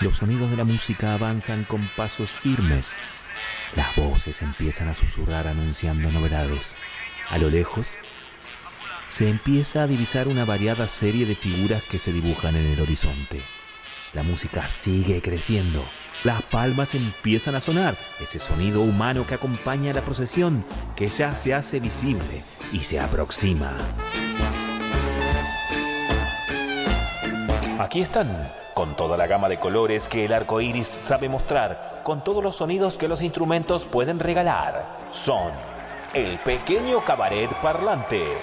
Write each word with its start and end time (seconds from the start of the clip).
Los 0.00 0.16
sonidos 0.16 0.50
de 0.50 0.56
la 0.56 0.64
música 0.64 1.14
avanzan 1.14 1.64
con 1.64 1.86
pasos 1.96 2.30
firmes. 2.30 2.94
Las 3.74 3.94
voces 3.96 4.42
empiezan 4.42 4.88
a 4.88 4.94
susurrar 4.94 5.46
anunciando 5.46 6.10
novedades. 6.10 6.74
A 7.30 7.38
lo 7.38 7.48
lejos, 7.50 7.96
se 9.08 9.28
empieza 9.28 9.82
a 9.82 9.86
divisar 9.86 10.28
una 10.28 10.44
variada 10.44 10.86
serie 10.86 11.26
de 11.26 11.34
figuras 11.34 11.82
que 11.84 11.98
se 11.98 12.12
dibujan 12.12 12.56
en 12.56 12.66
el 12.66 12.80
horizonte. 12.80 13.40
La 14.14 14.22
música 14.22 14.68
sigue 14.68 15.22
creciendo. 15.22 15.84
Las 16.24 16.42
palmas 16.42 16.94
empiezan 16.94 17.54
a 17.54 17.60
sonar, 17.60 17.96
ese 18.20 18.38
sonido 18.38 18.82
humano 18.82 19.26
que 19.26 19.34
acompaña 19.34 19.90
a 19.90 19.94
la 19.94 20.02
procesión, 20.02 20.64
que 20.96 21.08
ya 21.08 21.34
se 21.34 21.54
hace 21.54 21.80
visible 21.80 22.42
y 22.72 22.84
se 22.84 23.00
aproxima. 23.00 23.76
Aquí 27.78 28.00
están, 28.00 28.50
con 28.74 28.96
toda 28.96 29.16
la 29.16 29.28
gama 29.28 29.48
de 29.48 29.60
colores 29.60 30.08
que 30.08 30.24
el 30.24 30.32
arco 30.32 30.60
iris 30.60 30.88
sabe 30.88 31.28
mostrar, 31.28 32.00
con 32.02 32.24
todos 32.24 32.42
los 32.42 32.56
sonidos 32.56 32.98
que 32.98 33.06
los 33.06 33.22
instrumentos 33.22 33.84
pueden 33.84 34.18
regalar. 34.18 34.84
Son 35.12 35.52
el 36.12 36.38
pequeño 36.40 37.04
cabaret 37.04 37.48
parlante. 37.62 38.36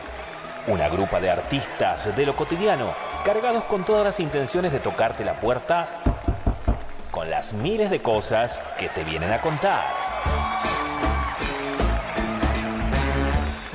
Una 0.68 0.88
grupa 0.88 1.20
de 1.20 1.32
artistas 1.32 2.16
de 2.16 2.26
lo 2.26 2.34
cotidiano, 2.34 2.94
cargados 3.26 3.66
con 3.66 3.84
todas 3.84 4.06
las 4.06 4.22
intenciones 4.22 4.72
de 4.72 4.80
tocarte 4.80 5.26
la 5.26 5.34
puerta 5.34 5.90
con 7.12 7.30
las 7.30 7.52
miles 7.52 7.90
de 7.90 8.02
cosas 8.02 8.62
que 8.80 8.88
te 8.88 9.04
vienen 9.04 9.34
a 9.34 9.42
contar. 9.42 9.84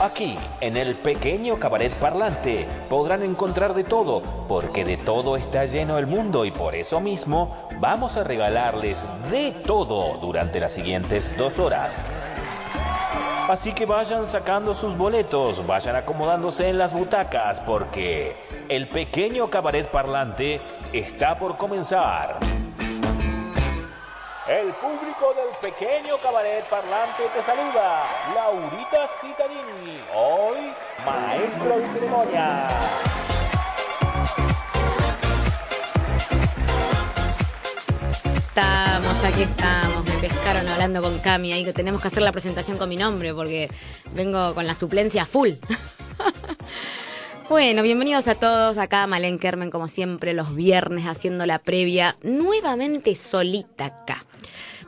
Aquí, 0.01 0.35
en 0.63 0.79
el 0.79 0.95
pequeño 0.95 1.59
cabaret 1.59 1.93
parlante, 1.93 2.67
podrán 2.89 3.23
encontrar 3.23 3.75
de 3.75 3.85
todo, 3.85 4.23
porque 4.49 4.83
de 4.83 4.97
todo 4.97 5.37
está 5.37 5.67
lleno 5.67 5.99
el 5.99 6.07
mundo 6.07 6.47
y 6.47 6.51
por 6.51 6.75
eso 6.75 7.01
mismo 7.01 7.69
vamos 7.81 8.17
a 8.17 8.25
regalarles 8.25 9.05
de 9.31 9.53
todo 9.53 10.17
durante 10.17 10.59
las 10.59 10.73
siguientes 10.73 11.31
dos 11.37 11.59
horas. 11.59 12.01
Así 13.47 13.75
que 13.75 13.85
vayan 13.85 14.27
sacando 14.27 14.75
sus 14.75 14.97
boletos, 14.97 15.67
vayan 15.67 15.97
acomodándose 15.97 16.71
en 16.71 16.79
las 16.79 16.95
butacas, 16.95 17.61
porque 17.61 18.37
el 18.71 18.89
pequeño 18.89 19.51
cabaret 19.51 19.87
parlante 19.91 20.63
está 20.95 21.37
por 21.37 21.59
comenzar. 21.59 22.39
El 24.51 24.75
público 24.75 25.33
del 25.37 25.71
pequeño 25.71 26.17
cabaret 26.21 26.65
parlante 26.65 27.23
te 27.33 27.41
saluda, 27.41 28.03
Laurita 28.35 29.07
Citadini, 29.21 30.01
hoy 30.13 30.73
maestro 31.07 31.79
de 31.79 31.89
ceremonia. 31.93 32.69
Estamos, 38.35 39.25
aquí 39.25 39.43
estamos. 39.43 40.05
Me 40.07 40.19
pescaron 40.19 40.67
hablando 40.67 41.01
con 41.01 41.21
Cami 41.21 41.53
ahí 41.53 41.65
que 41.65 41.73
tenemos 41.73 42.03
que 42.03 42.09
hacer 42.09 42.25
la 42.25 42.33
presentación 42.33 42.77
con 42.77 42.89
mi 42.89 42.97
nombre 42.97 43.33
porque 43.33 43.71
vengo 44.15 44.53
con 44.57 44.67
la 44.67 44.75
suplencia 44.75 45.27
full. 45.27 45.51
Bueno, 47.49 47.83
bienvenidos 47.83 48.29
a 48.29 48.37
todos. 48.37 48.79
Acá 48.79 49.09
Malen 49.09 49.41
Kermen, 49.41 49.71
como 49.71 49.89
siempre, 49.89 50.35
los 50.35 50.55
viernes 50.55 51.07
haciendo 51.07 51.47
la 51.47 51.59
previa 51.59 52.17
nuevamente 52.23 53.17
solita 53.17 53.87
acá. 53.87 54.25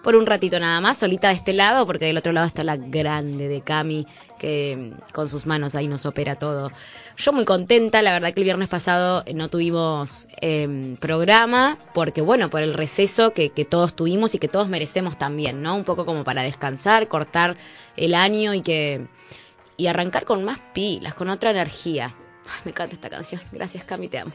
Por 0.02 0.16
un 0.16 0.26
ratito 0.26 0.58
nada 0.58 0.80
más, 0.80 0.98
solita 0.98 1.28
de 1.28 1.34
este 1.34 1.52
lado, 1.52 1.86
porque 1.86 2.06
del 2.06 2.16
otro 2.16 2.32
lado 2.32 2.46
está 2.46 2.64
la 2.64 2.76
grande 2.76 3.48
de 3.48 3.60
Cami, 3.60 4.06
que 4.38 4.92
con 5.12 5.28
sus 5.28 5.46
manos 5.46 5.74
ahí 5.74 5.86
nos 5.86 6.06
opera 6.06 6.34
todo. 6.34 6.72
Yo 7.16 7.32
muy 7.32 7.44
contenta, 7.44 8.02
la 8.02 8.12
verdad 8.12 8.32
que 8.34 8.40
el 8.40 8.44
viernes 8.44 8.68
pasado 8.68 9.24
no 9.34 9.48
tuvimos 9.48 10.26
eh, 10.40 10.96
programa, 10.98 11.78
porque 11.94 12.20
bueno, 12.20 12.50
por 12.50 12.62
el 12.62 12.74
receso 12.74 13.32
que, 13.32 13.50
que 13.50 13.64
todos 13.64 13.94
tuvimos 13.94 14.34
y 14.34 14.38
que 14.38 14.48
todos 14.48 14.68
merecemos 14.68 15.18
también, 15.18 15.62
¿no? 15.62 15.76
Un 15.76 15.84
poco 15.84 16.04
como 16.04 16.24
para 16.24 16.42
descansar, 16.42 17.06
cortar 17.06 17.56
el 17.96 18.14
año 18.14 18.54
y 18.54 18.62
que 18.62 19.06
y 19.76 19.86
arrancar 19.86 20.24
con 20.24 20.44
más 20.44 20.60
pilas, 20.72 21.14
con 21.14 21.28
otra 21.28 21.50
energía. 21.50 22.14
Me 22.64 22.70
encanta 22.70 22.94
esta 22.94 23.10
canción. 23.10 23.40
Gracias, 23.52 23.84
Cami, 23.84 24.08
te 24.08 24.18
amo. 24.18 24.32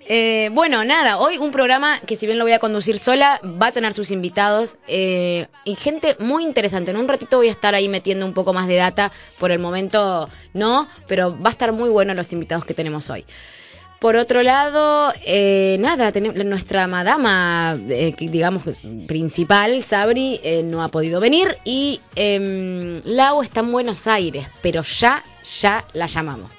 Eh, 0.00 0.50
bueno, 0.52 0.84
nada, 0.84 1.18
hoy 1.18 1.38
un 1.38 1.50
programa 1.50 2.00
que 2.00 2.16
si 2.16 2.26
bien 2.26 2.38
lo 2.38 2.44
voy 2.44 2.52
a 2.52 2.58
conducir 2.58 2.98
sola, 2.98 3.40
va 3.60 3.68
a 3.68 3.72
tener 3.72 3.94
sus 3.94 4.10
invitados 4.10 4.76
eh, 4.86 5.46
y 5.64 5.74
gente 5.74 6.16
muy 6.18 6.44
interesante. 6.44 6.90
En 6.90 6.96
un 6.96 7.08
ratito 7.08 7.36
voy 7.36 7.48
a 7.48 7.52
estar 7.52 7.74
ahí 7.74 7.88
metiendo 7.88 8.26
un 8.26 8.34
poco 8.34 8.52
más 8.52 8.68
de 8.68 8.76
data. 8.76 9.12
Por 9.38 9.50
el 9.50 9.58
momento 9.58 10.28
no, 10.54 10.88
pero 11.06 11.38
va 11.40 11.50
a 11.50 11.52
estar 11.52 11.72
muy 11.72 11.90
bueno 11.90 12.14
los 12.14 12.32
invitados 12.32 12.64
que 12.64 12.74
tenemos 12.74 13.10
hoy. 13.10 13.24
Por 13.98 14.14
otro 14.14 14.44
lado, 14.44 15.12
eh, 15.26 15.76
nada, 15.80 16.12
nuestra 16.44 16.86
madama, 16.86 17.76
eh, 17.88 18.14
digamos, 18.16 18.62
principal, 19.08 19.82
Sabri, 19.82 20.38
eh, 20.44 20.62
no 20.62 20.84
ha 20.84 20.88
podido 20.88 21.18
venir 21.18 21.58
y 21.64 22.00
eh, 22.14 23.02
Lau 23.04 23.42
está 23.42 23.58
en 23.58 23.72
Buenos 23.72 24.06
Aires, 24.06 24.46
pero 24.62 24.82
ya, 24.82 25.24
ya 25.60 25.84
la 25.94 26.06
llamamos. 26.06 26.54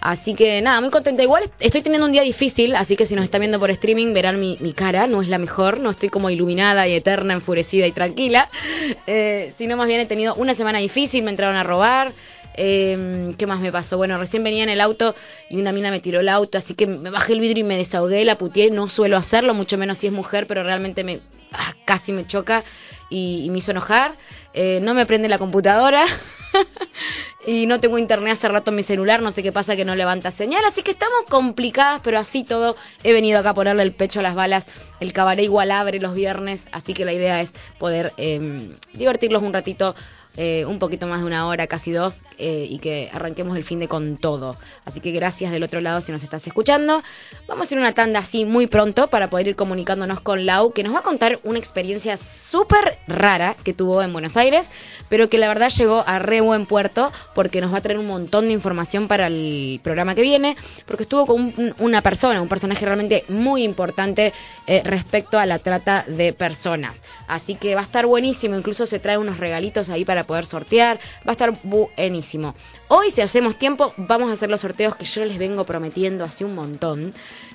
Así 0.00 0.34
que 0.34 0.60
nada, 0.62 0.80
muy 0.80 0.90
contenta. 0.90 1.22
Igual 1.22 1.50
estoy 1.58 1.82
teniendo 1.82 2.06
un 2.06 2.12
día 2.12 2.22
difícil, 2.22 2.76
así 2.76 2.96
que 2.96 3.06
si 3.06 3.14
nos 3.14 3.24
están 3.24 3.40
viendo 3.40 3.58
por 3.58 3.70
streaming 3.70 4.12
verán 4.14 4.38
mi, 4.38 4.56
mi 4.60 4.72
cara, 4.72 5.06
no 5.06 5.22
es 5.22 5.28
la 5.28 5.38
mejor, 5.38 5.80
no 5.80 5.90
estoy 5.90 6.08
como 6.10 6.30
iluminada 6.30 6.86
y 6.86 6.94
eterna, 6.94 7.34
enfurecida 7.34 7.86
y 7.86 7.92
tranquila, 7.92 8.48
eh, 9.06 9.52
sino 9.56 9.76
más 9.76 9.86
bien 9.88 10.00
he 10.00 10.06
tenido 10.06 10.34
una 10.34 10.54
semana 10.54 10.78
difícil, 10.78 11.24
me 11.24 11.30
entraron 11.30 11.56
a 11.56 11.62
robar. 11.62 12.12
Eh, 12.58 13.34
¿Qué 13.36 13.46
más 13.46 13.60
me 13.60 13.70
pasó? 13.70 13.98
Bueno, 13.98 14.16
recién 14.16 14.42
venía 14.42 14.62
en 14.62 14.70
el 14.70 14.80
auto 14.80 15.14
y 15.50 15.60
una 15.60 15.72
mina 15.72 15.90
me 15.90 16.00
tiró 16.00 16.20
el 16.20 16.28
auto, 16.28 16.56
así 16.56 16.74
que 16.74 16.86
me 16.86 17.10
bajé 17.10 17.34
el 17.34 17.40
vidrio 17.40 17.64
y 17.64 17.68
me 17.68 17.76
desahogué, 17.76 18.24
la 18.24 18.38
puteé. 18.38 18.70
No 18.70 18.88
suelo 18.88 19.16
hacerlo, 19.18 19.52
mucho 19.52 19.76
menos 19.76 19.98
si 19.98 20.06
es 20.06 20.12
mujer, 20.12 20.46
pero 20.46 20.62
realmente 20.62 21.04
me 21.04 21.20
ah, 21.52 21.74
casi 21.84 22.12
me 22.12 22.26
choca 22.26 22.64
y, 23.10 23.42
y 23.44 23.50
me 23.50 23.58
hizo 23.58 23.72
enojar. 23.72 24.14
Eh, 24.54 24.78
no 24.82 24.94
me 24.94 25.04
prende 25.04 25.28
la 25.28 25.38
computadora. 25.38 26.04
y 27.46 27.66
no 27.66 27.78
tengo 27.78 27.96
internet 27.96 28.32
hace 28.32 28.48
rato 28.48 28.70
en 28.70 28.76
mi 28.76 28.82
celular, 28.82 29.22
no 29.22 29.30
sé 29.30 29.42
qué 29.42 29.52
pasa 29.52 29.76
que 29.76 29.84
no 29.84 29.94
levanta 29.94 30.30
señal, 30.32 30.64
así 30.64 30.82
que 30.82 30.90
estamos 30.90 31.20
complicadas, 31.28 32.00
pero 32.02 32.18
así 32.18 32.42
todo 32.42 32.76
he 33.04 33.12
venido 33.12 33.38
acá 33.38 33.50
a 33.50 33.54
ponerle 33.54 33.84
el 33.84 33.92
pecho 33.92 34.20
a 34.20 34.22
las 34.22 34.34
balas. 34.34 34.66
El 34.98 35.12
cabaret 35.12 35.44
igual 35.44 35.70
abre 35.70 36.00
los 36.00 36.14
viernes, 36.14 36.66
así 36.72 36.92
que 36.92 37.04
la 37.04 37.12
idea 37.12 37.40
es 37.40 37.52
poder 37.78 38.12
eh, 38.16 38.70
divertirlos 38.94 39.42
un 39.42 39.52
ratito 39.52 39.94
eh, 40.36 40.64
un 40.66 40.78
poquito 40.78 41.06
más 41.06 41.20
de 41.20 41.26
una 41.26 41.46
hora, 41.46 41.66
casi 41.66 41.92
dos, 41.92 42.22
eh, 42.38 42.66
y 42.68 42.78
que 42.78 43.10
arranquemos 43.12 43.56
el 43.56 43.64
fin 43.64 43.80
de 43.80 43.88
con 43.88 44.16
todo. 44.16 44.56
Así 44.84 45.00
que 45.00 45.10
gracias 45.10 45.52
del 45.52 45.62
otro 45.62 45.80
lado 45.80 46.00
si 46.00 46.12
nos 46.12 46.22
estás 46.22 46.46
escuchando. 46.46 47.02
Vamos 47.46 47.62
a 47.62 47.66
hacer 47.66 47.78
una 47.78 47.92
tanda 47.92 48.20
así 48.20 48.44
muy 48.44 48.66
pronto 48.66 49.08
para 49.08 49.30
poder 49.30 49.48
ir 49.48 49.56
comunicándonos 49.56 50.20
con 50.20 50.46
Lau, 50.46 50.72
que 50.72 50.82
nos 50.82 50.94
va 50.94 51.00
a 51.00 51.02
contar 51.02 51.40
una 51.44 51.58
experiencia 51.58 52.16
súper 52.16 52.98
rara 53.06 53.56
que 53.64 53.72
tuvo 53.72 54.02
en 54.02 54.12
Buenos 54.12 54.36
Aires, 54.36 54.68
pero 55.08 55.28
que 55.28 55.38
la 55.38 55.48
verdad 55.48 55.70
llegó 55.70 56.04
a 56.06 56.18
re 56.18 56.40
buen 56.40 56.66
puerto 56.66 57.12
porque 57.34 57.60
nos 57.60 57.72
va 57.72 57.78
a 57.78 57.80
traer 57.80 57.98
un 57.98 58.06
montón 58.06 58.46
de 58.46 58.52
información 58.52 59.08
para 59.08 59.28
el 59.28 59.80
programa 59.82 60.14
que 60.14 60.22
viene, 60.22 60.56
porque 60.86 61.04
estuvo 61.04 61.26
con 61.26 61.40
un, 61.42 61.74
una 61.78 62.02
persona, 62.02 62.42
un 62.42 62.48
personaje 62.48 62.84
realmente 62.84 63.24
muy 63.28 63.62
importante 63.62 64.32
eh, 64.66 64.82
respecto 64.84 65.38
a 65.38 65.46
la 65.46 65.58
trata 65.58 66.04
de 66.06 66.32
personas. 66.32 67.02
Así 67.26 67.54
que 67.54 67.74
va 67.74 67.80
a 67.80 67.84
estar 67.84 68.06
buenísimo, 68.06 68.56
incluso 68.56 68.86
se 68.86 68.98
trae 68.98 69.18
unos 69.18 69.38
regalitos 69.38 69.88
ahí 69.90 70.04
para 70.04 70.24
poder 70.24 70.46
sortear. 70.46 70.98
Va 71.26 71.30
a 71.30 71.32
estar 71.32 71.54
buenísimo. 71.62 72.54
Hoy, 72.88 73.10
si 73.10 73.20
hacemos 73.20 73.58
tiempo, 73.58 73.92
vamos 73.96 74.30
a 74.30 74.34
hacer 74.34 74.50
los 74.50 74.60
sorteos 74.60 74.96
que 74.96 75.04
yo 75.04 75.24
les 75.24 75.38
vengo 75.38 75.64
prometiendo 75.64 76.24
hace 76.24 76.44
un 76.44 76.54
montón. 76.54 77.12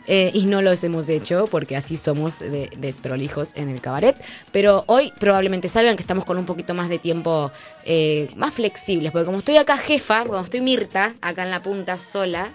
Eh, 0.08 0.32
y 0.34 0.46
no 0.48 0.64
los 0.64 0.84
hemos 0.84 1.08
hecho 1.10 1.46
porque 1.46 1.76
así 1.78 1.96
somos 1.96 2.40
de 2.40 2.72
desprolijos 2.78 3.52
en 3.56 3.70
el 3.70 3.82
cabaret. 3.82 4.16
Pero 4.52 4.84
hoy 4.88 5.14
probablemente 5.20 5.70
salgan 5.70 5.96
que 5.96 6.02
estamos 6.02 6.26
con 6.26 6.38
un 6.38 6.46
poquito 6.46 6.74
más 6.74 6.90
de 6.90 7.00
tiempo 7.00 7.52
eh, 7.86 8.30
más 8.36 8.54
flexibles. 8.54 9.12
Porque 9.12 9.26
como 9.26 9.40
estoy 9.40 9.58
acá 9.58 9.78
jefa, 9.78 10.26
como 10.26 10.42
estoy 10.42 10.62
Mirta, 10.62 11.16
acá 11.22 11.44
en 11.44 11.52
la 11.52 11.62
punta 11.62 11.98
sola, 12.00 12.52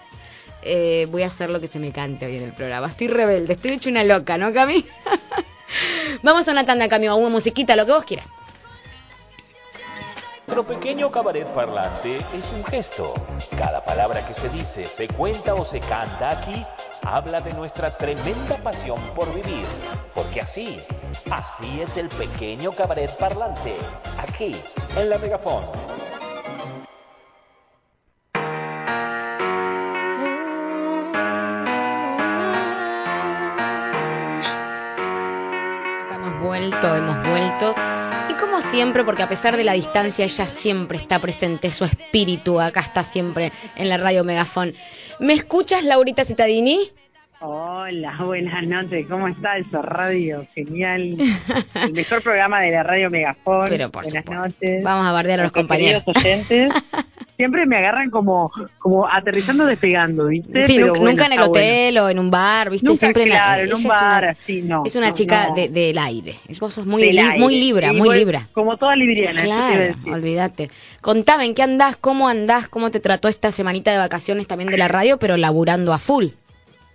eh, 0.63 1.07
voy 1.09 1.21
a 1.21 1.27
hacer 1.27 1.49
lo 1.49 1.61
que 1.61 1.67
se 1.67 1.79
me 1.79 1.91
cante 1.91 2.25
hoy 2.25 2.35
en 2.35 2.43
el 2.43 2.53
programa. 2.53 2.87
Estoy 2.87 3.07
rebelde, 3.07 3.53
estoy 3.53 3.71
hecho 3.71 3.89
una 3.89 4.03
loca, 4.03 4.37
¿no, 4.37 4.53
Cami? 4.53 4.85
Vamos 6.23 6.47
a 6.47 6.51
una 6.51 6.65
tanda, 6.65 6.87
Cami, 6.87 7.07
a 7.07 7.15
una 7.15 7.29
musiquita, 7.29 7.75
lo 7.75 7.85
que 7.85 7.91
vos 7.91 8.05
quieras. 8.05 8.27
Nuestro 10.47 10.65
pequeño 10.65 11.11
cabaret 11.11 11.47
parlante 11.53 12.17
es 12.17 12.49
un 12.55 12.63
gesto. 12.63 13.13
Cada 13.57 13.83
palabra 13.83 14.25
que 14.25 14.33
se 14.33 14.47
dice, 14.49 14.85
se 14.85 15.07
cuenta 15.09 15.53
o 15.53 15.65
se 15.65 15.79
canta 15.81 16.29
aquí 16.29 16.65
habla 17.07 17.39
de 17.39 17.53
nuestra 17.53 17.89
tremenda 17.95 18.57
pasión 18.57 18.99
por 19.15 19.33
vivir. 19.33 19.65
Porque 20.13 20.41
así, 20.41 20.79
así 21.31 21.81
es 21.81 21.95
el 21.95 22.09
pequeño 22.09 22.71
cabaret 22.71 23.09
parlante. 23.17 23.75
Aquí, 24.17 24.55
en 24.95 25.09
la 25.09 25.17
Megafón. 25.17 25.63
Vuelto, 36.57 36.95
hemos 36.95 37.27
vuelto. 37.27 37.75
Y 38.29 38.33
como 38.33 38.61
siempre, 38.61 39.03
porque 39.03 39.23
a 39.23 39.29
pesar 39.29 39.57
de 39.57 39.63
la 39.63 39.73
distancia, 39.73 40.25
ella 40.25 40.45
siempre 40.47 40.97
está 40.97 41.19
presente, 41.19 41.69
su 41.71 41.85
espíritu 41.85 42.59
acá 42.59 42.81
está 42.81 43.03
siempre 43.03 43.51
en 43.75 43.89
la 43.89 43.97
radio 43.97 44.23
Megafón. 44.23 44.73
¿Me 45.19 45.33
escuchas, 45.33 45.83
Laurita 45.83 46.25
Citadini? 46.25 46.79
Hola, 47.39 48.17
buenas 48.23 48.65
noches. 48.65 49.05
¿Cómo 49.07 49.27
está 49.27 49.57
eso? 49.57 49.81
Radio, 49.83 50.47
genial. 50.55 51.17
El 51.75 51.93
mejor 51.93 52.23
programa 52.23 52.61
de 52.61 52.71
la 52.71 52.81
radio 52.83 53.11
Megafon. 53.11 53.69
Pero 53.69 53.91
por 53.91 54.03
buenas 54.03 54.25
supuesto. 54.25 54.47
noches. 54.47 54.83
Vamos 54.83 55.05
a 55.05 55.11
bardear 55.11 55.41
a 55.41 55.43
los 55.43 55.51
compañeros. 55.51 56.03
oyentes. 56.07 56.71
Siempre 57.37 57.67
me 57.67 57.77
agarran 57.77 58.09
como, 58.09 58.51
como 58.79 59.07
aterrizando, 59.07 59.65
despegando, 59.65 60.25
¿viste? 60.25 60.65
Sí, 60.65 60.73
Pero 60.75 60.87
nunca, 60.87 60.99
bueno, 61.01 61.23
en 61.23 61.31
el 61.33 61.37
bueno. 61.37 61.51
hotel 61.51 61.97
o 61.99 62.09
en 62.09 62.17
un 62.19 62.31
bar, 62.31 62.71
¿viste? 62.71 62.87
Nunca, 62.87 62.99
Siempre 62.99 63.23
en 63.23 63.29
la- 63.29 63.35
claro, 63.35 63.59
en 63.61 63.65
ella 63.67 63.75
un 63.75 63.81
es 63.81 63.87
bar, 63.87 64.23
una- 64.23 64.31
así, 64.31 64.61
no. 64.63 64.83
Es 64.85 64.95
una 64.95 65.07
no, 65.09 65.13
chica 65.13 65.49
no. 65.49 65.55
de- 65.55 65.69
del 65.69 65.97
aire. 65.99 66.35
Vos 66.59 66.73
sos 66.73 66.85
muy, 66.87 67.11
li- 67.11 67.19
aire. 67.19 67.37
muy 67.39 67.55
libra, 67.59 67.93
muy 67.93 68.17
libra. 68.17 68.47
Como 68.53 68.75
toda 68.77 68.95
libriana, 68.95 69.43
Claro, 69.43 69.95
olvídate. 70.11 70.71
Contame, 71.01 71.45
¿en 71.45 71.53
qué 71.53 71.61
andás? 71.61 71.95
¿Cómo 71.95 72.27
andás? 72.27 72.67
¿Cómo 72.69 72.89
te 72.89 72.99
trató 72.99 73.27
esta 73.27 73.51
semanita 73.51 73.91
de 73.91 73.99
vacaciones 73.99 74.47
también 74.47 74.71
de 74.71 74.77
la 74.79 74.87
radio, 74.87 75.19
pero 75.19 75.37
laburando 75.37 75.93
a 75.93 75.99
full? 75.99 76.29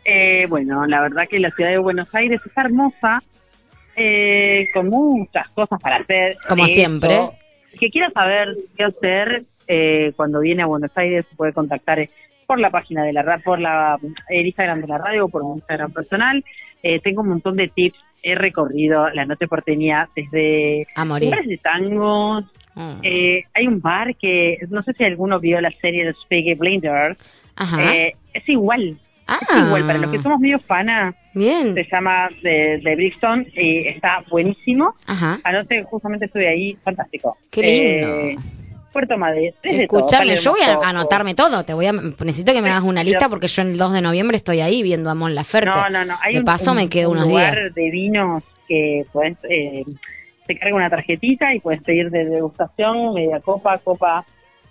Eh, 0.05 0.47
bueno, 0.49 0.85
la 0.89 1.00
verdad 1.03 1.29
que 1.31 1.39
la 1.39 1.53
ciudad 1.53 1.71
de 1.71 1.79
Buenos 1.79 2.09
Aires 2.12 2.41
es 2.44 2.53
hermosa, 2.56 3.23
eh, 3.94 4.67
con 4.75 4.89
muchas 4.89 5.49
cosas 5.50 5.81
para 5.81 5.97
hacer. 5.97 6.37
Como 6.49 6.67
siempre. 6.67 7.17
que 7.79 7.89
quiera 7.91 8.11
saber 8.11 8.56
qué 8.77 8.85
hacer 8.85 9.44
eh, 9.67 10.12
cuando 10.17 10.41
viene 10.41 10.62
a 10.62 10.67
Buenos 10.67 10.91
Aires, 10.97 11.25
se 11.29 11.37
puede 11.37 11.53
contactar 11.53 11.99
eh, 11.99 12.11
por 12.47 12.59
la 12.61 12.70
página 12.70 13.05
de 13.05 13.12
la 13.12 13.23
radio, 13.23 13.43
por 13.44 13.59
la, 13.61 13.99
el 14.29 14.47
Instagram 14.47 14.81
de 14.82 14.88
la 14.88 14.99
radio 14.99 15.25
o 15.25 15.29
por 15.29 15.44
mi 15.44 15.53
Instagram 15.55 15.93
personal. 15.93 16.44
Eh, 16.82 17.00
tengo 17.00 17.23
un 17.23 17.29
montón 17.29 17.56
de 17.56 17.69
tips. 17.69 17.99
He 18.23 18.35
recorrido 18.37 19.11
la 19.11 19.25
noche 19.25 19.49
porteña 19.49 20.09
desde 20.14 20.87
lugares 20.97 21.49
de 21.49 21.59
tangos. 21.59 22.44
Mm. 22.75 22.93
Eh, 23.03 23.43
hay 23.53 23.67
un 23.67 23.81
bar 23.81 24.14
que, 24.17 24.59
no 24.70 24.82
sé 24.82 24.93
si 24.93 25.05
alguno 25.05 25.41
vio 25.41 25.61
la 25.61 25.73
serie 25.81 26.05
de 26.05 26.12
Spaghetti 26.12 26.55
Blinders. 26.55 27.19
Ajá. 27.56 27.94
Eh, 27.94 28.12
es 28.32 28.49
igual. 28.49 28.97
ah, 29.26 29.38
Es 29.50 29.67
igual, 29.67 29.87
para 29.87 29.99
los 29.99 30.11
que 30.12 30.23
somos 30.23 30.38
medio 30.41 30.58
fanas, 30.61 31.15
bien. 31.35 31.75
se 31.75 31.85
llama 31.91 32.29
de, 32.43 32.79
de 32.82 32.97
Brixton 32.97 33.47
y 33.55 33.88
está 33.88 34.25
buenísimo. 34.31 34.94
Ajá. 35.06 35.41
Anoche 35.44 35.82
justamente 35.85 36.26
estuve 36.26 36.49
ahí, 36.49 36.76
fantástico. 36.85 37.37
Qué 37.50 37.62
lindo. 37.62 38.20
Eh, 38.20 38.37
Puerto 38.93 39.17
Madrid. 39.19 39.53
Escuchame, 39.62 40.37
yo 40.37 40.53
voy 40.53 40.61
a 40.62 40.75
anotarme 40.89 41.35
todo. 41.35 41.65
Te 41.65 41.75
voy 41.75 41.87
a, 41.87 41.93
necesito 41.93 42.53
que 42.53 42.62
me 42.62 42.71
hagas 42.71 42.85
una 42.85 43.03
lista 43.03 43.29
porque 43.29 43.49
yo 43.49 43.62
el 43.62 43.79
2 43.79 43.93
de 43.93 44.03
noviembre 44.03 44.37
estoy 44.37 44.61
ahí 44.61 44.83
viendo 44.83 45.11
a 45.11 45.15
Mon 45.15 45.35
Laferte. 45.35 45.71
No, 45.71 45.89
no, 45.89 46.05
no. 46.05 46.15
Hay 46.23 46.35
de 46.35 46.39
un- 46.41 46.44
paso 46.44 46.71
un, 46.73 46.77
me 46.77 46.89
quedo 46.89 47.11
un 47.11 47.17
unos 47.17 47.29
lugar 47.29 47.55
días. 47.56 47.75
de 47.75 47.91
vinos 47.91 48.43
que 48.69 49.05
puedes, 49.12 49.37
eh, 49.49 49.85
te 50.47 50.59
carga 50.59 50.75
una 50.77 50.91
tarjetita 50.91 51.55
y 51.55 51.61
puedes 51.61 51.83
pedir 51.83 52.11
de 52.11 52.25
degustación, 52.27 53.15
media 53.15 53.41
copa, 53.41 53.79
copa 53.79 54.25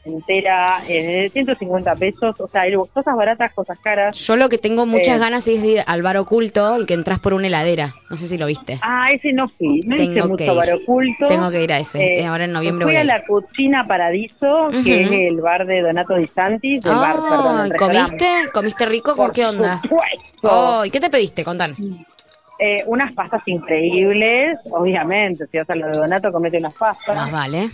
entera, 0.06 0.82
eh, 0.88 1.30
150 1.32 1.96
pesos. 1.96 2.40
O 2.40 2.48
sea, 2.48 2.64
cosas 2.94 3.16
baratas, 3.16 3.54
cosas 3.54 3.78
caras. 3.80 4.18
Yo 4.18 4.36
lo 4.36 4.50
que 4.50 4.58
tengo 4.58 4.86
muchas 4.86 5.18
Eh. 5.18 5.20
ganas 5.20 5.48
es 5.48 5.62
de 5.62 5.68
ir 5.68 5.84
al 5.86 6.02
bar 6.02 6.18
oculto, 6.18 6.76
el 6.76 6.86
que 6.86 6.94
entras 6.96 7.20
por 7.20 7.34
una 7.34 7.48
heladera. 7.48 7.96
No 8.10 8.16
sé 8.18 8.28
si 8.28 8.38
lo 8.38 8.48
viste. 8.48 8.80
Ah, 8.82 9.12
ese 9.12 9.32
no 9.34 9.48
fui. 9.50 9.82
No 9.86 9.96
Tengo 9.96 10.12
hice 10.20 10.28
mucho 10.28 10.44
ir. 10.44 10.54
bar 10.54 10.74
oculto. 10.74 11.26
Tengo 11.28 11.50
que 11.52 11.64
ir 11.64 11.72
a 11.74 11.80
ese. 11.80 12.20
Eh, 12.20 12.26
ahora 12.26 12.46
en 12.46 12.52
noviembre 12.52 12.86
fui 12.86 12.94
voy 12.94 12.98
a 12.98 13.02
a 13.02 13.04
la 13.20 13.24
Cucina 13.26 13.86
Paradiso, 13.88 14.70
que 14.84 15.02
es 15.04 15.12
el 15.12 15.40
bar 15.42 15.66
de 15.66 15.82
Donato 15.82 16.16
Di 16.16 16.28
Santis, 16.28 16.84
el 16.84 16.92
bar, 16.92 17.16
perdón, 17.22 17.66
el. 17.66 17.74
¿comiste? 17.76 18.28
¿Comiste 18.54 18.86
rico? 18.86 19.16
¿Con 19.16 19.26
Por 19.28 19.34
qué 19.34 19.46
onda? 19.46 19.82
supuesto. 19.82 20.82
Ay, 20.82 20.90
¿qué 20.90 21.00
te 21.00 21.10
pediste? 21.10 21.44
Contan. 21.44 21.76
Eh, 22.64 22.84
unas 22.86 23.12
pastas 23.14 23.42
increíbles, 23.48 24.58
obviamente, 24.70 25.48
si 25.48 25.58
vas 25.58 25.70
a 25.70 25.76
lo 25.76 25.88
de 25.88 25.94
Donato, 25.98 26.32
comete 26.32 26.60
unas 26.60 26.74
pastas. 26.76 27.16
Más 27.16 27.32
vale. 27.32 27.72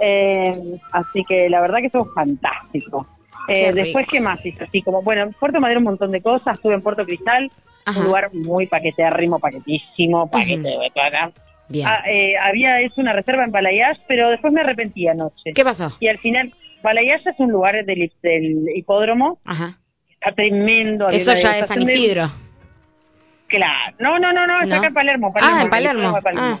Eh, 0.00 0.78
así 0.92 1.24
que 1.28 1.48
la 1.50 1.60
verdad 1.60 1.78
que 1.78 1.86
eso 1.86 2.06
es 2.06 2.14
fantástico. 2.14 3.06
Eh, 3.48 3.66
Qué 3.68 3.72
después. 3.72 4.06
¿qué 4.06 4.20
más 4.20 4.44
hice? 4.44 4.64
Así 4.64 4.82
como, 4.82 5.02
bueno, 5.02 5.22
en 5.22 5.32
Puerto 5.32 5.60
Madero 5.60 5.80
un 5.80 5.84
montón 5.84 6.10
de 6.12 6.20
cosas, 6.20 6.56
estuve 6.56 6.74
en 6.74 6.82
Puerto 6.82 7.04
Cristal, 7.06 7.50
Ajá. 7.86 7.98
un 8.00 8.06
lugar 8.06 8.30
muy 8.34 8.66
paquetérrimo, 8.66 9.38
paquetísimo, 9.38 10.30
paquete 10.30 10.68
de. 10.68 11.84
Ah, 11.84 12.02
eh, 12.06 12.34
había 12.38 12.80
hecho 12.80 13.00
una 13.00 13.12
reserva 13.12 13.44
en 13.44 13.50
Balayage, 13.52 14.00
pero 14.08 14.30
después 14.30 14.52
me 14.52 14.60
arrepentí 14.62 15.06
anoche. 15.08 15.52
¿Qué 15.54 15.64
pasó? 15.64 15.94
Y 16.00 16.08
al 16.08 16.18
final, 16.18 16.52
Balayage 16.82 17.28
es 17.30 17.38
un 17.38 17.50
lugar 17.50 17.84
del, 17.84 17.98
hip- 18.02 18.20
del 18.22 18.66
hipódromo, 18.74 19.38
Ajá. 19.44 19.78
está 20.10 20.32
tremendo. 20.32 21.08
Eso 21.08 21.34
ya 21.34 21.58
es 21.58 21.66
San 21.66 21.84
de- 21.84 21.92
Isidro. 21.94 22.30
Claro. 23.48 23.96
No, 23.98 24.18
no, 24.18 24.32
no, 24.32 24.46
no, 24.46 24.60
está 24.60 24.74
¿No? 24.74 24.76
acá 24.76 24.86
en 24.88 24.94
Palermo. 24.94 25.32
Ah, 25.40 25.60
en 25.64 25.70
Palermo. 25.70 26.12
de 26.12 26.22
Palermo. 26.22 26.58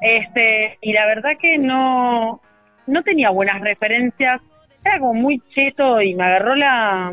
Este, 0.00 0.78
y 0.80 0.92
la 0.92 1.06
verdad 1.06 1.32
que 1.40 1.58
no, 1.58 2.40
no 2.86 3.02
tenía 3.02 3.30
buenas 3.30 3.60
referencias. 3.60 4.40
Era 4.82 4.98
como 4.98 5.12
muy 5.14 5.42
cheto 5.54 6.00
y 6.00 6.14
me 6.14 6.24
agarró 6.24 6.54
la, 6.54 7.12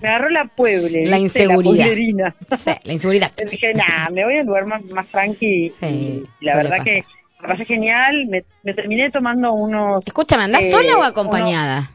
me 0.00 0.08
agarró 0.08 0.30
la 0.30 0.46
pueble. 0.46 1.04
La 1.06 1.18
inseguridad. 1.18 2.32
Sí, 2.56 2.70
la 2.84 2.92
inseguridad. 2.92 3.30
Y 3.38 3.44
dije, 3.50 3.74
nah, 3.74 4.08
me 4.10 4.24
voy 4.24 4.38
a 4.38 4.40
un 4.40 4.46
lugar 4.46 4.64
más, 4.64 4.82
más 4.84 5.06
tranqui. 5.08 5.68
Sí, 5.68 6.24
y 6.40 6.44
la 6.44 6.56
verdad 6.56 6.82
que 6.82 7.04
me 7.42 7.48
pasé 7.48 7.66
genial. 7.66 8.26
Me, 8.28 8.44
me 8.62 8.72
terminé 8.72 9.10
tomando 9.10 9.52
unos 9.52 10.02
Escúchame, 10.06 10.44
¿andás 10.44 10.64
Eh, 10.64 10.70
sola 10.70 10.96
o 10.98 11.02
acompañada? 11.02 11.90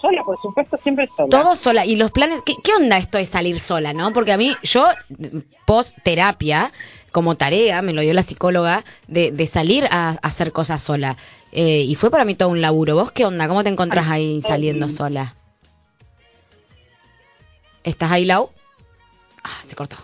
sola, 0.00 0.22
por 0.22 0.38
supuesto, 0.40 0.76
siempre 0.82 1.08
sola. 1.16 1.30
Todo 1.30 1.56
sola. 1.56 1.86
¿Y 1.86 1.96
los 1.96 2.12
planes? 2.12 2.42
¿Qué, 2.44 2.52
qué 2.62 2.74
onda 2.74 2.98
esto 2.98 3.16
de 3.18 3.24
salir 3.24 3.58
sola, 3.58 3.92
no? 3.94 4.12
Porque 4.12 4.32
a 4.32 4.36
mí, 4.36 4.54
yo, 4.62 4.86
post 5.64 5.96
terapia, 6.04 6.70
como 7.14 7.36
tarea, 7.36 7.80
me 7.80 7.92
lo 7.92 8.02
dio 8.02 8.12
la 8.12 8.24
psicóloga, 8.24 8.82
de, 9.06 9.30
de 9.30 9.46
salir 9.46 9.86
a, 9.92 10.10
a 10.10 10.14
hacer 10.20 10.50
cosas 10.50 10.82
sola. 10.82 11.16
Eh, 11.52 11.82
y 11.86 11.94
fue 11.94 12.10
para 12.10 12.24
mí 12.24 12.34
todo 12.34 12.48
un 12.48 12.60
laburo. 12.60 12.96
¿Vos 12.96 13.12
qué 13.12 13.24
onda? 13.24 13.46
¿Cómo 13.46 13.62
te 13.62 13.70
encontrás 13.70 14.08
ahí 14.08 14.42
saliendo 14.42 14.88
sola? 14.90 15.36
¿Estás 17.84 18.10
ahí, 18.10 18.24
Lau? 18.24 18.50
Ah, 19.44 19.60
se 19.64 19.76
cortó. 19.76 19.96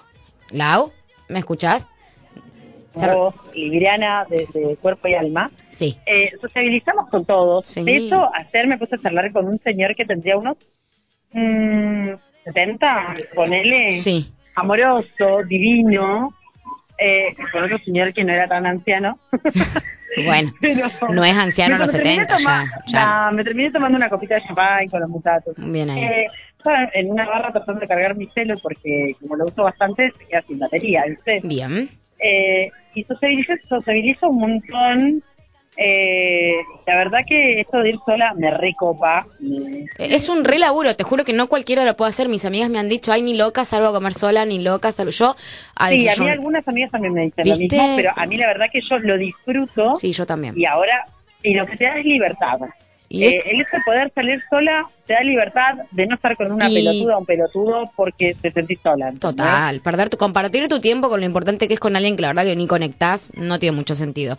Lau, 0.51 0.93
¿me 1.29 1.41
escuchás? 1.41 1.89
Voz 2.95 3.35
libriana 3.55 4.25
de, 4.29 4.47
de 4.55 4.77
cuerpo 4.77 5.09
y 5.09 5.15
alma. 5.15 5.51
Sí. 5.71 5.97
Eh, 6.07 6.31
sociabilizamos 6.41 7.09
con 7.09 7.25
todos. 7.25 7.65
Sí. 7.67 7.83
De 7.83 7.97
hecho, 7.97 8.29
ayer 8.35 8.69
me 8.69 8.79
puse 8.79 8.95
a 8.95 8.99
charlar 9.03 9.33
con 9.33 9.47
un 9.49 9.59
señor 9.59 9.97
que 9.97 10.05
tendría 10.05 10.37
unos 10.37 10.57
mm, 11.33 12.11
70, 12.45 13.15
ponele, 13.35 13.97
Sí. 13.97 14.33
amoroso, 14.55 15.43
divino, 15.49 16.35
eh, 17.01 17.35
con 17.53 17.65
otro 17.65 17.79
señor 17.79 18.13
que 18.13 18.25
no 18.25 18.33
era 18.33 18.47
tan 18.49 18.67
anciano. 18.67 19.19
Bueno, 20.25 20.53
Pero 20.61 20.89
no 21.11 21.25
es 21.25 21.35
anciano 21.35 21.77
a 21.77 21.79
los 21.79 21.93
terminé 21.93 22.17
70, 22.17 22.37
ya, 22.37 22.45
toma- 22.45 22.71
ya. 22.89 23.07
nah, 23.07 23.31
me 23.31 23.45
terminé 23.45 23.71
tomando 23.71 23.97
una 23.97 24.09
copita 24.09 24.35
de 24.35 24.43
champán 24.43 24.89
con 24.89 25.01
los. 25.01 25.55
Bien 25.57 25.89
ahí. 25.89 26.03
Eh, 26.03 26.27
estaba 26.59 26.91
en 26.95 27.11
una 27.11 27.27
barra 27.27 27.53
tratando 27.53 27.81
de 27.81 27.87
cargar 27.87 28.17
mi 28.17 28.27
celo 28.35 28.59
porque 28.61 29.15
como 29.21 29.37
lo 29.37 29.47
uso 29.47 29.63
bastante 29.63 30.13
se 30.19 30.27
queda 30.27 30.43
sin 30.43 30.59
batería, 30.59 31.05
¿viste? 31.09 31.41
Bien. 31.45 31.89
Eh, 32.19 32.71
y 32.95 33.05
sociabilizo, 33.05 33.53
sociabilizo 33.69 34.29
un 34.29 34.41
montón. 34.41 35.23
Eh, 35.77 36.57
la 36.87 36.97
verdad 36.97 37.21
que 37.27 37.61
esto 37.61 37.79
de 37.79 37.91
ir 37.91 37.99
sola 38.05 38.35
me 38.35 38.51
recopa. 38.51 39.27
Es 39.99 40.29
un 40.29 40.45
re 40.45 40.59
laburo, 40.59 40.95
te 40.95 41.05
juro 41.05 41.25
que 41.25 41.33
no 41.33 41.49
cualquiera 41.49 41.85
lo 41.85 41.97
puede 41.97 42.11
hacer. 42.11 42.29
Mis 42.29 42.45
amigas 42.45 42.69
me 42.71 42.79
han 42.79 42.89
dicho, 42.89 43.13
ay, 43.13 43.23
ni 43.23 43.37
loca, 43.37 43.65
salgo 43.65 43.89
a 43.89 43.93
comer 43.93 44.15
sola, 44.15 44.45
ni 44.45 44.59
loca, 44.59 44.93
salgo 44.93 45.11
yo 45.13 45.37
a 45.77 45.89
Sí, 45.89 46.09
a 46.09 46.17
mí 46.17 46.29
algunas 46.29 46.67
amigas 46.67 46.91
también 46.91 47.15
me 47.15 47.23
dicen 47.23 47.45
¿Viste? 47.45 47.77
lo 47.77 47.83
mismo, 47.83 47.97
pero 47.97 48.13
a 48.17 48.27
mí 48.27 48.37
la 48.37 48.47
verdad 48.47 48.67
que 48.73 48.81
yo 48.89 48.99
lo 48.99 49.17
disfruto 49.17 49.95
Sí, 49.95 50.13
yo 50.13 50.27
también. 50.27 50.59
y 50.59 50.65
ahora, 50.65 51.05
y 51.43 51.55
lo 51.55 51.67
que 51.67 51.77
te 51.77 51.85
da 51.85 51.99
es 51.99 52.05
libertad. 52.05 52.59
Y 53.13 53.25
Eh, 53.25 53.43
el 53.45 53.61
hecho 53.61 53.71
de 53.73 53.83
poder 53.85 54.13
salir 54.15 54.41
sola 54.49 54.89
te 55.05 55.15
da 55.15 55.21
libertad 55.23 55.75
de 55.91 56.07
no 56.07 56.15
estar 56.15 56.37
con 56.37 56.53
una 56.53 56.69
Y- 56.71 56.75
pelotuda 56.75 57.17
o 57.17 57.19
un 57.19 57.27
pelotudo 57.27 57.91
porque 57.97 58.37
te 58.41 58.53
sentís 58.53 58.79
sola. 58.83 59.09
¿entendés? 59.09 59.21
Total, 59.37 59.81
perder 59.81 60.09
tu, 60.09 60.17
compartir 60.17 60.69
tu 60.69 60.81
tiempo 60.81 61.09
con 61.09 61.19
lo 61.19 61.27
importante 61.27 61.67
que 61.67 61.75
es 61.75 61.81
con 61.81 61.97
alguien 61.97 62.15
que 62.15 62.23
la 62.23 62.29
verdad 62.29 62.45
que 62.45 62.55
ni 62.55 62.69
conectás, 62.69 63.31
no 63.35 63.59
tiene 63.59 63.77
mucho 63.77 63.97
sentido. 63.97 64.39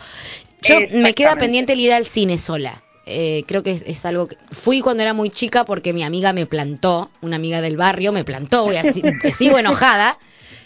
Yo 0.61 0.79
me 0.93 1.13
queda 1.13 1.35
pendiente 1.35 1.73
el 1.73 1.81
ir 1.81 1.91
al 1.91 2.05
cine 2.05 2.37
sola. 2.37 2.81
Eh, 3.05 3.43
creo 3.45 3.61
que 3.61 3.71
es, 3.71 3.81
es 3.81 4.05
algo 4.05 4.27
que 4.29 4.37
fui 4.51 4.79
cuando 4.79 5.03
era 5.03 5.13
muy 5.13 5.29
chica 5.31 5.65
porque 5.65 5.91
mi 5.91 6.03
amiga 6.03 6.31
me 6.31 6.45
plantó, 6.45 7.09
una 7.21 7.35
amiga 7.35 7.59
del 7.59 7.75
barrio 7.75 8.13
me 8.13 8.23
plantó, 8.23 8.63
voy 8.65 8.77
así, 8.77 9.01
sigo 9.33 9.59
enojada. 9.59 10.17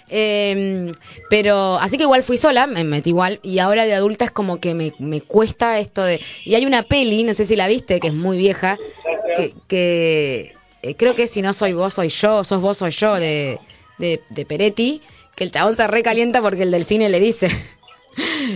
Eh, 0.09 0.91
pero 1.29 1.75
así 1.75 1.97
que 1.97 2.03
igual 2.03 2.23
fui 2.23 2.37
sola, 2.37 2.67
me 2.67 2.83
metí 2.83 3.09
igual, 3.09 3.39
y 3.43 3.59
ahora 3.59 3.85
de 3.85 3.93
adulta 3.93 4.25
es 4.25 4.31
como 4.31 4.59
que 4.59 4.73
me, 4.75 4.93
me 4.99 5.21
cuesta 5.21 5.79
esto 5.79 6.03
de... 6.03 6.19
Y 6.45 6.55
hay 6.55 6.65
una 6.65 6.83
peli, 6.83 7.23
no 7.23 7.33
sé 7.33 7.45
si 7.45 7.55
la 7.55 7.67
viste, 7.67 7.99
que 7.99 8.07
es 8.09 8.13
muy 8.13 8.37
vieja, 8.37 8.77
que, 9.35 9.53
que 9.67 10.55
eh, 10.83 10.95
creo 10.95 11.15
que 11.15 11.27
si 11.27 11.41
no 11.41 11.53
soy 11.53 11.73
vos, 11.73 11.93
soy 11.95 12.09
yo, 12.09 12.43
sos 12.43 12.61
vos, 12.61 12.77
soy 12.77 12.91
yo, 12.91 13.15
de, 13.15 13.59
de, 13.97 14.21
de 14.29 14.45
Peretti, 14.45 15.01
que 15.35 15.43
el 15.43 15.51
chabón 15.51 15.75
se 15.75 15.87
recalienta 15.87 16.41
porque 16.41 16.63
el 16.63 16.71
del 16.71 16.85
cine 16.85 17.09
le 17.09 17.19
dice... 17.19 17.49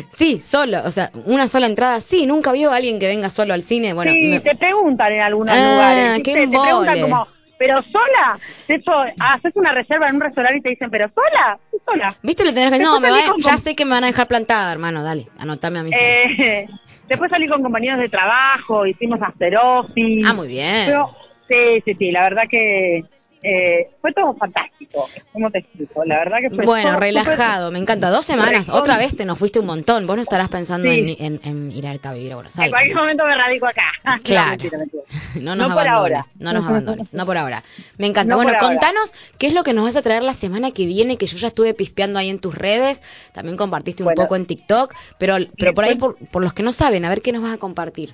Sí, 0.09 0.39
solo, 0.39 0.81
o 0.85 0.91
sea, 0.91 1.11
una 1.25 1.49
sola 1.49 1.65
entrada. 1.65 1.99
Sí, 1.99 2.25
nunca 2.25 2.53
vio 2.53 2.71
a 2.71 2.77
alguien 2.77 2.97
que 2.97 3.07
venga 3.07 3.29
solo 3.29 3.53
al 3.53 3.61
cine. 3.61 3.91
Bueno, 3.93 4.13
sí, 4.13 4.21
me- 4.23 4.39
te 4.39 4.55
preguntan 4.55 5.11
en 5.11 5.19
algunos 5.19 5.53
Ah, 5.53 5.71
lugares. 5.71 6.23
qué. 6.23 6.33
Te 6.33 6.47
preguntan 6.47 7.01
como, 7.01 7.27
¿pero 7.59 7.83
sola? 7.83 8.39
De 8.67 8.75
hecho, 8.75 8.91
haces 9.19 9.51
una 9.55 9.71
reserva 9.73 10.07
en 10.09 10.15
un 10.15 10.21
restaurante 10.21 10.57
y 10.57 10.61
te 10.61 10.69
dicen, 10.69 10.89
¿pero 10.89 11.11
sola? 11.13 11.59
Sola. 11.85 12.15
¿Viste? 12.23 12.43
Le 12.45 12.53
tenés 12.53 12.71
que 12.71 12.79
No, 12.83 12.99
me 12.99 13.11
va- 13.11 13.17
con- 13.27 13.41
ya 13.41 13.57
sé 13.57 13.75
que 13.75 13.85
me 13.85 13.91
van 13.91 14.05
a 14.05 14.07
dejar 14.07 14.27
plantada, 14.27 14.71
hermano. 14.71 15.03
Dale, 15.03 15.27
anotame 15.39 15.79
a 15.79 15.83
mí. 15.83 15.91
Eh, 15.93 16.65
después 17.07 17.29
salí 17.29 17.47
con 17.47 17.61
compañeros 17.61 17.99
de 17.99 18.09
trabajo, 18.09 18.85
hicimos 18.87 19.21
after 19.21 19.55
office. 19.57 20.23
ah, 20.25 20.33
muy 20.33 20.47
bien. 20.47 20.85
Pero, 20.87 21.13
sí, 21.47 21.81
sí, 21.85 21.93
sí, 21.99 22.11
la 22.11 22.23
verdad 22.23 22.43
que 22.49 23.03
Eh, 23.41 23.89
fue 24.01 24.11
todo 24.11 24.33
fantástico, 24.35 25.07
¿cómo 25.31 25.49
te 25.49 25.59
explico? 25.59 26.03
La 26.03 26.17
verdad 26.17 26.39
que 26.41 26.49
fue 26.49 26.65
Bueno, 26.65 26.89
todo 26.89 26.99
relajado, 26.99 27.71
me 27.71 27.79
encanta. 27.79 28.09
Dos 28.09 28.25
semanas, 28.25 28.67
otra 28.67 28.97
vez 28.97 29.15
te 29.15 29.23
nos 29.23 29.39
fuiste 29.39 29.59
un 29.61 29.65
montón. 29.65 30.05
Vos 30.07 30.17
no 30.17 30.23
estarás 30.23 30.49
pensando 30.49 30.91
Sí. 30.91 31.15
en, 31.19 31.35
en- 31.35 31.41
en 31.45 31.71
ir 31.71 31.87
a 31.87 32.13
vivir 32.13 32.33
a 32.33 32.35
Buenos 32.35 32.57
En 32.57 32.69
cualquier 32.69 32.95
momento 32.97 33.25
me 33.25 33.35
radico 33.37 33.65
acá. 33.67 33.91
No, 34.03 34.17
Claro. 34.23 34.49
mentira, 34.51 34.77
mentira. 34.77 35.03
No 35.41 35.55
nos 35.55 35.69
No 35.69 35.75
por 35.75 35.87
ahora. 35.87 36.25
no 36.37 36.51
nos 36.53 36.65
abandones, 36.67 37.13
no 37.13 37.25
por 37.25 37.37
ahora. 37.37 37.63
Me 37.97 38.07
encanta. 38.07 38.31
No 38.31 38.35
bueno, 38.35 38.51
ahora. 38.51 38.67
contanos 38.67 39.13
qué 39.37 39.47
es 39.47 39.53
lo 39.53 39.63
que 39.63 39.73
nos 39.73 39.85
vas 39.85 39.95
a 39.95 40.01
traer 40.01 40.23
la 40.23 40.33
semana 40.33 40.71
que 40.71 40.85
viene, 40.85 41.17
que 41.17 41.25
yo 41.27 41.37
ya 41.37 41.47
estuve 41.47 41.73
pispeando 41.73 42.19
ahí 42.19 42.27
en 42.29 42.39
tus 42.39 42.53
redes, 42.55 43.01
también 43.33 43.55
compartiste 43.55 44.03
un 44.03 44.07
Bueno. 44.07 44.21
poco 44.23 44.35
en 44.35 44.47
TikTok, 44.47 44.93
pero, 45.17 45.37
pero 45.57 45.73
por 45.73 45.85
ahí, 45.85 45.95
por, 45.95 46.17
los 46.41 46.53
que 46.53 46.63
no 46.63 46.73
saben, 46.73 47.05
a 47.05 47.09
ver 47.09 47.21
qué 47.21 47.31
nos 47.31 47.41
vas 47.41 47.53
a 47.53 47.57
compartir. 47.57 48.13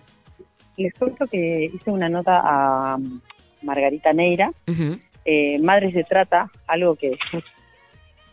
Les 0.78 0.94
cuento 0.94 1.26
que 1.26 1.72
hice 1.74 1.90
una 1.90 2.10
nota 2.10 2.42
a 2.44 2.98
Margarita 3.64 4.14
Neira, 4.14 4.52
Ujú. 4.68 5.00
Eh, 5.26 5.60
Madres 5.60 5.94
de 5.94 6.04
Trata, 6.04 6.52
algo 6.68 6.96
que 6.96 7.12
es 7.12 7.44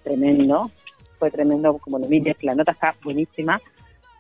tremendo, 0.05 0.71
fue 1.19 1.31
tremendo 1.31 1.79
como 1.79 1.99
lo 1.99 2.07
mires, 2.07 2.37
la 2.43 2.55
nota 2.55 2.73
está 2.73 2.95
buenísima. 3.03 3.61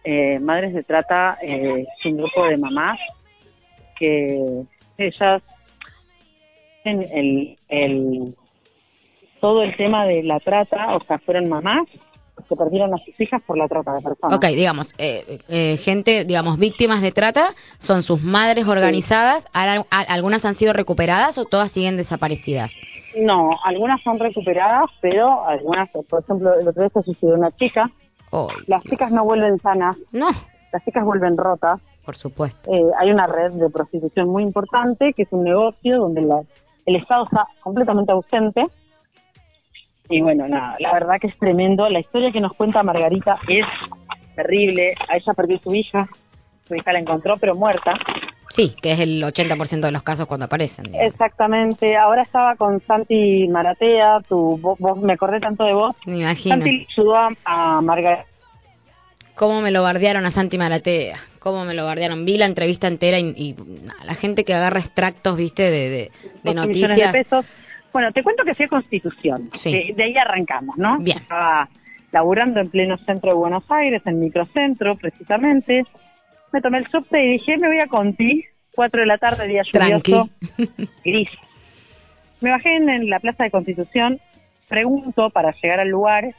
Eh, 0.05 0.38
Madres 0.41 0.75
de 0.75 0.83
Trata 0.83 1.38
eh, 1.43 1.87
es 1.99 2.07
un 2.07 2.17
grupo 2.17 2.47
de 2.47 2.57
mamás 2.57 2.99
que 3.99 4.64
ellas 4.99 5.43
en 6.85 7.02
el, 7.02 7.57
el 7.69 8.35
todo 9.41 9.62
el 9.62 9.76
tema 9.76 10.07
de 10.07 10.23
la 10.23 10.41
trata, 10.41 10.95
o 10.95 11.05
sea, 11.05 11.19
fueron 11.19 11.49
mamás 11.49 11.87
que 12.49 12.56
perdieron 12.56 12.92
a 12.94 12.99
sus 12.99 13.18
hijas 13.20 13.40
por 13.46 13.56
la 13.58 13.68
trata 13.68 13.94
de 13.94 14.00
personas. 14.02 14.37
Ok, 14.37 14.46
digamos, 14.46 14.92
eh, 14.99 15.38
eh, 15.49 15.76
gente, 15.76 16.25
digamos, 16.25 16.58
víctimas 16.58 17.00
de 17.02 17.12
trata, 17.12 17.54
son 17.78 18.02
sus 18.02 18.22
madres 18.22 18.66
organizadas, 18.68 19.46
¿Al- 19.52 19.87
a- 19.90 20.00
¿algunas 20.08 20.44
han 20.44 20.54
sido 20.54 20.72
recuperadas 20.72 21.38
o 21.38 21.44
todas 21.44 21.70
siguen 21.70 21.96
desaparecidas? 21.96 22.75
No, 23.20 23.50
algunas 23.64 24.02
son 24.02 24.18
recuperadas, 24.18 24.90
pero 25.00 25.46
algunas, 25.46 25.88
por 26.08 26.22
ejemplo, 26.22 26.58
el 26.58 26.66
otro 26.68 26.82
día 26.82 26.90
se 26.94 27.02
suicidó 27.02 27.34
una 27.34 27.50
chica, 27.50 27.90
Ay, 28.32 28.46
las 28.66 28.82
Dios. 28.82 28.90
chicas 28.92 29.12
no 29.12 29.25
vuelven 29.25 29.58
sanas, 29.61 29.96
No, 30.12 30.28
las 30.72 30.84
chicas 30.84 31.04
vuelven 31.04 31.37
rotas. 31.37 31.80
por 32.04 32.16
supuesto. 32.16 32.72
Eh, 32.72 32.82
hay 32.99 33.11
una 33.11 33.26
red 33.26 33.52
de 33.52 33.68
prostitución 33.70 34.28
muy 34.28 34.42
importante, 34.42 35.12
que 35.12 35.22
es 35.22 35.28
un 35.30 35.44
negocio 35.44 35.99
donde 35.99 36.22
la- 36.22 36.42
el 36.87 36.96
Estado 36.96 37.25
está 37.25 37.46
completamente 37.61 38.11
ausente. 38.11 38.66
Y 40.12 40.21
bueno, 40.21 40.47
nada, 40.47 40.76
la 40.78 40.92
verdad 40.92 41.19
que 41.21 41.28
es 41.28 41.38
tremendo. 41.38 41.88
La 41.88 42.00
historia 42.00 42.31
que 42.31 42.40
nos 42.40 42.52
cuenta 42.52 42.83
Margarita 42.83 43.38
es 43.49 43.64
terrible. 44.37 44.95
A 45.09 45.16
ella 45.16 45.33
perdió 45.35 45.59
su 45.59 45.75
hija, 45.75 46.07
su 46.69 46.75
hija 46.75 46.92
la 46.92 46.99
encontró 46.99 47.38
pero 47.38 47.54
muerta. 47.54 47.95
Sí, 48.50 48.76
que 48.83 48.92
es 48.92 49.00
el 49.00 49.23
80% 49.23 49.81
de 49.81 49.92
los 49.92 50.02
casos 50.02 50.26
cuando 50.26 50.45
aparecen. 50.45 50.85
digamos. 50.85 51.07
Exactamente. 51.12 51.97
Ahora 51.97 52.21
estaba 52.21 52.54
con 52.57 52.81
Santi 52.81 53.49
Maratea, 53.49 54.21
tu, 54.28 54.59
vos, 54.59 54.78
vos- 54.78 54.99
me 55.00 55.14
acordé 55.14 55.40
tanto 55.40 55.64
de 55.64 55.73
vos. 55.73 55.97
Me 56.04 56.19
imagino. 56.19 56.57
Santi 56.57 56.87
ayudó 56.90 57.16
a, 57.16 57.31
a 57.47 57.81
Margarita. 57.81 58.26
¿Cómo 59.35 59.62
me 59.62 59.71
lo 59.71 59.83
bardearon 59.83 60.26
a 60.26 60.31
Santi 60.31 60.59
Maratea? 60.59 61.16
¿Cómo 61.38 61.64
me 61.64 61.73
lo 61.73 61.87
bardearon? 61.87 62.26
Vi 62.26 62.37
la 62.37 62.45
entrevista 62.45 62.87
entera 62.87 63.19
y, 63.19 63.57
la 64.04 64.14
gente 64.14 64.45
que 64.45 64.52
agarra 64.52 64.81
extractos, 64.81 65.35
viste, 65.38 65.62
de, 65.71 65.88
de, 65.88 66.11
de 66.42 66.54
noticias. 66.54 66.99
de 67.12 67.25
pesos. 67.25 67.47
Bueno, 67.92 68.12
te 68.12 68.22
cuento 68.22 68.44
que 68.44 68.54
fui 68.54 68.64
a 68.64 68.68
Constitución. 68.68 69.49
Sí. 69.54 69.70
De, 69.88 69.94
de 69.94 70.02
ahí 70.04 70.16
arrancamos, 70.16 70.76
¿no? 70.78 70.99
Bien. 70.99 71.18
Estaba 71.18 71.68
laburando 72.11 72.61
en 72.61 72.68
pleno 72.70 72.96
centro 72.99 73.30
de 73.30 73.37
Buenos 73.37 73.64
Aires, 73.70 74.02
en 74.06 74.20
microcentro, 74.20 74.96
precisamente. 74.96 75.84
Me 76.52 76.61
tomé 76.61 76.78
el 76.78 76.87
subte 76.90 77.22
y 77.25 77.32
dije, 77.32 77.56
me 77.58 77.68
voy 77.68 77.78
a 77.80 77.87
Conti, 77.87 78.44
4 78.75 79.00
de 79.00 79.06
la 79.06 79.18
tarde, 79.18 79.46
día 79.46 79.62
Tranqui. 79.70 80.12
lluvioso, 80.12 80.30
gris. 81.04 81.28
Me 82.40 82.50
bajé 82.50 82.76
en, 82.76 82.88
en 82.88 83.08
la 83.08 83.20
plaza 83.20 83.44
de 83.44 83.50
Constitución, 83.50 84.20
pregunto 84.68 85.30
para 85.30 85.54
llegar 85.62 85.80
al 85.80 85.88
lugar. 85.88 86.34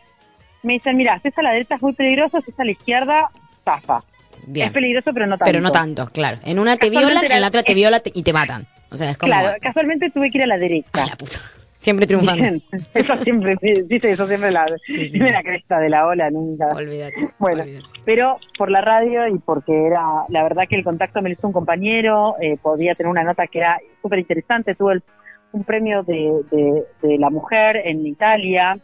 Me 0.64 0.74
dicen, 0.74 0.98
mira, 0.98 1.20
si 1.22 1.28
es 1.30 1.38
a 1.38 1.42
la 1.42 1.52
derecha 1.52 1.76
es 1.76 1.82
muy 1.82 1.94
peligroso, 1.94 2.42
si 2.42 2.52
es 2.52 2.60
a 2.60 2.64
la 2.66 2.72
izquierda, 2.72 3.30
zafa. 3.66 4.04
Bien. 4.46 4.68
Es 4.68 4.74
peligroso, 4.74 5.12
pero 5.14 5.26
no 5.28 5.38
tanto. 5.38 5.52
Pero 5.52 5.62
no 5.62 5.72
tanto, 5.72 6.10
claro. 6.10 6.40
En 6.46 6.60
una 6.60 6.78
te 6.78 6.90
violan, 6.90 7.24
en 7.24 7.42
la 7.42 7.48
otra 7.48 7.64
te 7.64 7.74
violan 7.74 8.02
te- 8.02 8.12
y 8.14 8.24
te 8.24 8.34
matan. 8.34 8.68
O 8.94 8.98
sea, 8.98 9.12
es 9.12 9.18
como... 9.18 9.32
Claro, 9.32 9.58
casualmente 9.62 10.10
tuve 10.12 10.30
que 10.32 10.38
ir 10.38 10.44
a 10.44 10.48
la 10.48 10.58
derecha. 10.58 10.90
Ay, 10.94 11.10
la 11.10 11.16
puta. 11.16 11.38
Siempre 11.80 12.08
triunfando. 12.08 12.42
Bien, 12.42 12.64
eso 12.94 13.16
siempre, 13.24 13.58
dice 13.88 14.12
eso 14.12 14.26
siempre 14.26 14.52
la, 14.52 14.66
Sí, 14.86 14.94
sí. 14.94 15.10
siempre 15.10 15.32
la 15.34 15.44
cresta 15.44 15.80
de 15.80 15.90
la 15.90 16.08
ola, 16.08 16.30
nunca. 16.30 16.68
Olvídate. 16.68 17.30
Bueno, 17.40 17.64
olvídate. 17.64 17.86
pero 18.06 18.38
por 18.58 18.72
la 18.72 18.80
radio 18.80 19.28
y 19.28 19.38
porque 19.40 19.88
era, 19.88 20.02
la 20.30 20.44
verdad 20.44 20.64
que 20.70 20.78
el 20.78 20.84
contacto 20.86 21.22
me 21.22 21.28
lo 21.30 21.34
hizo 21.34 21.48
un 21.48 21.52
compañero, 21.54 22.36
eh, 22.40 22.56
podía 22.62 22.96
tener 22.96 23.10
una 23.10 23.24
nota 23.24 23.48
que 23.48 23.60
era 23.60 23.80
súper 24.02 24.20
interesante, 24.20 24.76
tuve 24.76 24.94
el- 24.94 25.04
un 25.52 25.64
premio 25.66 26.04
de, 26.04 26.32
de, 26.52 26.84
de 27.02 27.18
la 27.20 27.30
mujer 27.30 27.82
en 27.84 28.08
Italia. 28.08 28.78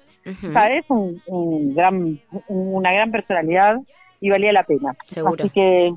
¿sabes? 0.53 0.83
Un, 0.89 1.19
un 1.27 1.73
gran, 1.73 2.19
una 2.49 2.91
gran 2.91 3.09
personalidad 3.11 3.77
y 4.21 4.29
valía 4.29 4.51
la 4.53 4.63
pena. 4.63 4.93
Seguro. 5.07 5.35
Así 5.39 5.49
que 5.49 5.91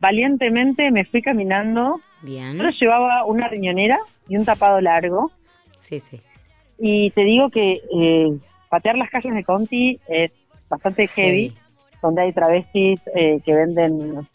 valientemente 0.00 0.90
me 0.90 1.04
fui 1.04 1.22
caminando, 1.22 2.00
Bien. 2.22 2.56
yo 2.58 2.70
llevaba 2.70 3.24
una 3.24 3.48
riñonera 3.48 3.98
y 4.28 4.36
un 4.36 4.44
tapado 4.44 4.80
largo, 4.80 5.30
Sí, 5.78 6.00
sí. 6.00 6.20
y 6.78 7.10
te 7.10 7.22
digo 7.22 7.50
que 7.50 7.80
eh, 7.94 8.38
patear 8.68 8.98
las 8.98 9.10
calles 9.10 9.34
de 9.34 9.44
Conti 9.44 10.00
es 10.08 10.32
bastante 10.68 11.06
heavy, 11.08 11.54
donde 12.02 12.22
hay 12.22 12.32
travestis 12.32 13.00
eh, 13.14 13.40
que 13.44 13.54
venden... 13.54 14.26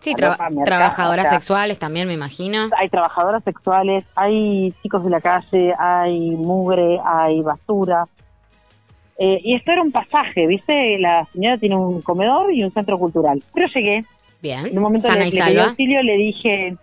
Sí, 0.00 0.12
mercado, 0.14 0.64
trabajadoras 0.66 1.24
o 1.24 1.28
sea, 1.30 1.38
sexuales 1.38 1.78
también, 1.78 2.08
me 2.08 2.12
imagino. 2.12 2.68
Hay 2.76 2.90
trabajadoras 2.90 3.42
sexuales, 3.42 4.04
hay 4.14 4.74
chicos 4.82 5.02
de 5.02 5.08
la 5.08 5.22
calle, 5.22 5.72
hay 5.78 6.30
mugre, 6.32 7.00
hay 7.02 7.40
basura. 7.40 8.06
Eh, 9.18 9.40
y 9.42 9.54
esto 9.54 9.72
era 9.72 9.80
un 9.80 9.92
pasaje, 9.92 10.46
¿viste? 10.46 10.98
La 10.98 11.24
señora 11.32 11.56
tiene 11.56 11.74
un 11.74 12.02
comedor 12.02 12.52
y 12.52 12.64
un 12.64 12.70
centro 12.70 12.98
cultural. 12.98 13.42
Pero 13.54 13.66
llegué, 13.74 14.04
Bien. 14.42 14.66
en 14.66 14.76
un 14.76 14.82
momento 14.82 15.08
Sana 15.08 15.24
le, 15.24 15.28
y 15.28 15.32
le 15.32 15.44
pedí 15.44 15.58
auxilio, 15.58 16.02
le 16.02 16.16
dije, 16.16 16.76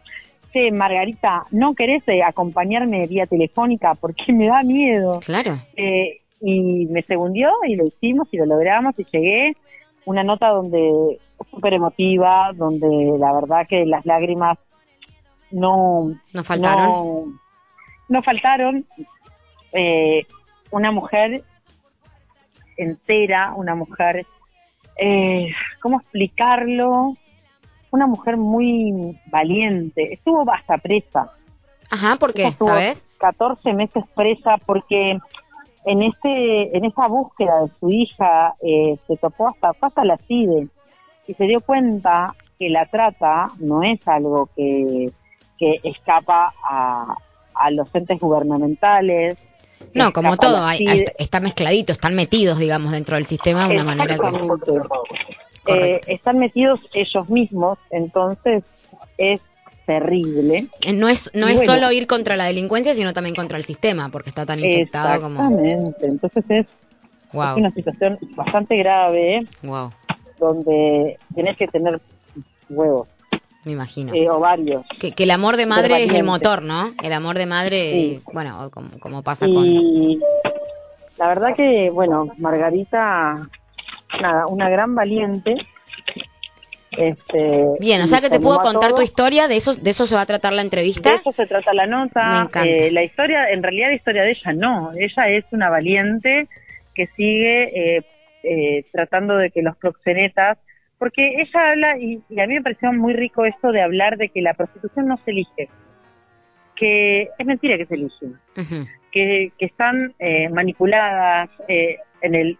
che, 0.51 0.71
Margarita, 0.71 1.43
¿no 1.51 1.73
querés 1.73 2.07
eh, 2.07 2.23
acompañarme 2.23 3.07
vía 3.07 3.25
telefónica? 3.25 3.95
Porque 3.95 4.31
me 4.33 4.47
da 4.47 4.63
miedo. 4.63 5.19
Claro. 5.19 5.59
Eh, 5.75 6.21
y 6.41 6.85
me 6.87 7.01
segundió 7.01 7.51
y 7.67 7.75
lo 7.75 7.87
hicimos 7.87 8.27
y 8.31 8.37
lo 8.37 8.45
logramos 8.45 8.97
y 8.99 9.05
llegué. 9.11 9.55
Una 10.05 10.23
nota 10.23 10.49
donde 10.49 11.17
súper 11.49 11.73
emotiva, 11.73 12.51
donde 12.53 13.15
la 13.17 13.33
verdad 13.33 13.65
que 13.67 13.85
las 13.85 14.05
lágrimas 14.05 14.57
no, 15.51 16.11
Nos 16.33 16.45
faltaron. 16.45 16.85
no, 16.85 17.39
no 18.09 18.23
faltaron. 18.23 18.85
Eh, 19.71 20.25
una 20.71 20.91
mujer 20.91 21.43
entera, 22.77 23.53
una 23.55 23.75
mujer, 23.75 24.25
eh, 24.97 25.47
¿cómo 25.81 26.01
explicarlo? 26.01 27.15
Una 27.93 28.07
mujer 28.07 28.37
muy 28.37 29.19
valiente. 29.27 30.13
Estuvo 30.13 30.43
hasta 30.51 30.79
presa. 30.79 31.31
Ajá, 31.91 32.15
¿por 32.15 32.33
qué? 32.33 32.47
Estuvo 32.47 32.69
¿Sabes? 32.69 33.05
14 33.19 33.71
meses 33.73 34.03
presa 34.15 34.55
porque 34.65 35.19
en 35.85 36.01
este 36.01 36.75
en 36.75 36.85
esa 36.85 37.05
búsqueda 37.07 37.61
de 37.61 37.69
su 37.79 37.91
hija 37.91 38.55
eh, 38.63 38.97
se 39.05 39.15
topó 39.17 39.49
hasta 39.49 39.73
hasta 39.79 40.03
la 40.05 40.17
CIDE 40.17 40.69
y 41.27 41.33
se 41.35 41.43
dio 41.43 41.61
cuenta 41.61 42.33
que 42.57 42.69
la 42.69 42.87
trata 42.87 43.51
no 43.59 43.83
es 43.83 43.99
algo 44.07 44.49
que, 44.55 45.11
que 45.59 45.79
escapa 45.83 46.51
a, 46.67 47.13
a 47.53 47.69
los 47.69 47.93
entes 47.93 48.19
gubernamentales. 48.19 49.37
No, 49.93 50.11
como 50.13 50.35
todo, 50.37 50.65
hay- 50.65 51.05
está 51.19 51.39
mezcladito, 51.39 51.91
están 51.91 52.15
metidos, 52.15 52.57
digamos, 52.57 52.91
dentro 52.91 53.17
del 53.17 53.27
sistema 53.27 53.67
de 53.67 53.75
una 53.75 53.83
manera 53.83 54.15
que... 54.17 54.81
Eh, 55.67 56.01
están 56.07 56.39
metidos 56.39 56.79
ellos 56.93 57.29
mismos, 57.29 57.77
entonces 57.89 58.63
es 59.17 59.39
terrible. 59.85 60.67
Eh, 60.81 60.93
No 60.93 61.07
es, 61.09 61.31
no 61.33 61.47
Y 61.47 61.51
es 61.51 61.55
bueno. 61.57 61.73
solo 61.73 61.91
ir 61.91 62.07
contra 62.07 62.35
la 62.35 62.45
delincuencia, 62.45 62.93
sino 62.93 63.13
también 63.13 63.35
contra 63.35 63.57
el 63.57 63.63
sistema, 63.65 64.09
porque 64.09 64.29
está 64.29 64.45
tan 64.45 64.59
infectado 64.59 65.21
como... 65.21 65.41
Exactamente, 65.41 66.05
entonces 66.07 66.43
es, 66.49 66.65
una 67.33 67.71
situación 67.71 68.19
bastante 68.35 68.77
grave 68.77 69.45
wow, 69.63 69.89
donde 70.39 71.17
tenés 71.33 71.57
que 71.57 71.67
tener 71.67 71.99
huevos, 72.69 73.07
me 73.65 73.71
imagino. 73.71 74.13
eh, 74.13 74.29
ovarios. 74.29 74.85
Que, 74.99 75.13
que 75.13 75.23
el 75.23 75.31
amor 75.31 75.57
de 75.57 75.65
madre 75.65 76.03
es 76.03 76.13
el 76.13 76.23
motor, 76.23 76.61
¿no? 76.61 76.93
El 77.01 77.11
amor 77.13 77.37
de 77.37 77.45
madre 77.47 77.91
Sí. 77.91 78.13
es, 78.17 78.25
bueno, 78.33 78.69
como, 78.71 78.99
como 78.99 79.23
pasa 79.23 79.47
con... 79.47 79.65
Y 79.65 80.19
la 81.17 81.27
verdad 81.27 81.55
que, 81.55 81.89
bueno, 81.89 82.27
Margarita, 82.37 83.49
nada, 84.21 84.47
una 84.47 84.69
gran 84.69 84.95
valiente. 84.95 85.55
Este, 86.91 87.65
Bien, 87.79 88.01
o 88.01 88.07
sea 88.07 88.21
que 88.21 88.29
te 88.29 88.39
puedo 88.39 88.59
contar 88.59 88.93
tu 88.93 89.01
historia, 89.01 89.47
de 89.47 89.57
eso, 89.57 89.73
de 89.73 89.89
eso 89.89 90.05
se 90.05 90.15
va 90.15 90.21
a 90.21 90.25
tratar 90.25 90.53
la 90.53 90.61
entrevista. 90.61 91.09
De 91.09 91.15
eso 91.15 91.31
se 91.31 91.47
trata 91.47 91.73
la 91.73 91.87
nota. 91.87 92.29
Me 92.29 92.37
encanta. 92.37 92.65
Eh, 92.65 92.91
la 92.91 93.03
historia, 93.03 93.49
en 93.49 93.63
realidad 93.63 93.89
la 93.89 93.95
historia 93.95 94.23
de 94.23 94.31
ella 94.31 94.53
no. 94.53 94.91
Ella 94.93 95.27
es 95.29 95.45
una 95.51 95.69
valiente 95.69 96.47
que 96.93 97.07
sigue 97.15 97.97
eh, 97.97 98.03
eh, 98.43 98.85
tratando 98.91 99.37
de 99.37 99.49
que 99.49 99.63
los 99.63 99.75
proxenetas, 99.77 100.59
porque 100.99 101.41
ella 101.41 101.71
habla, 101.71 101.97
y, 101.97 102.21
y 102.29 102.39
a 102.39 102.47
mí 102.47 102.53
me 102.53 102.61
pareció 102.61 102.93
muy 102.93 103.13
rico 103.13 103.43
esto 103.45 103.71
de 103.71 103.81
hablar 103.81 104.17
de 104.17 104.29
que 104.29 104.41
la 104.41 104.53
prostitución 104.53 105.07
no 105.07 105.17
se 105.25 105.31
elige. 105.31 105.69
que 106.75 107.29
es 107.37 107.45
mentira 107.45 107.77
que 107.77 107.85
se 107.85 107.95
eligen, 107.95 108.39
que, 109.11 109.51
que 109.57 109.65
están 109.65 110.13
eh, 110.19 110.49
manipuladas 110.49 111.49
eh, 111.67 111.97
en 112.21 112.35
el 112.35 112.57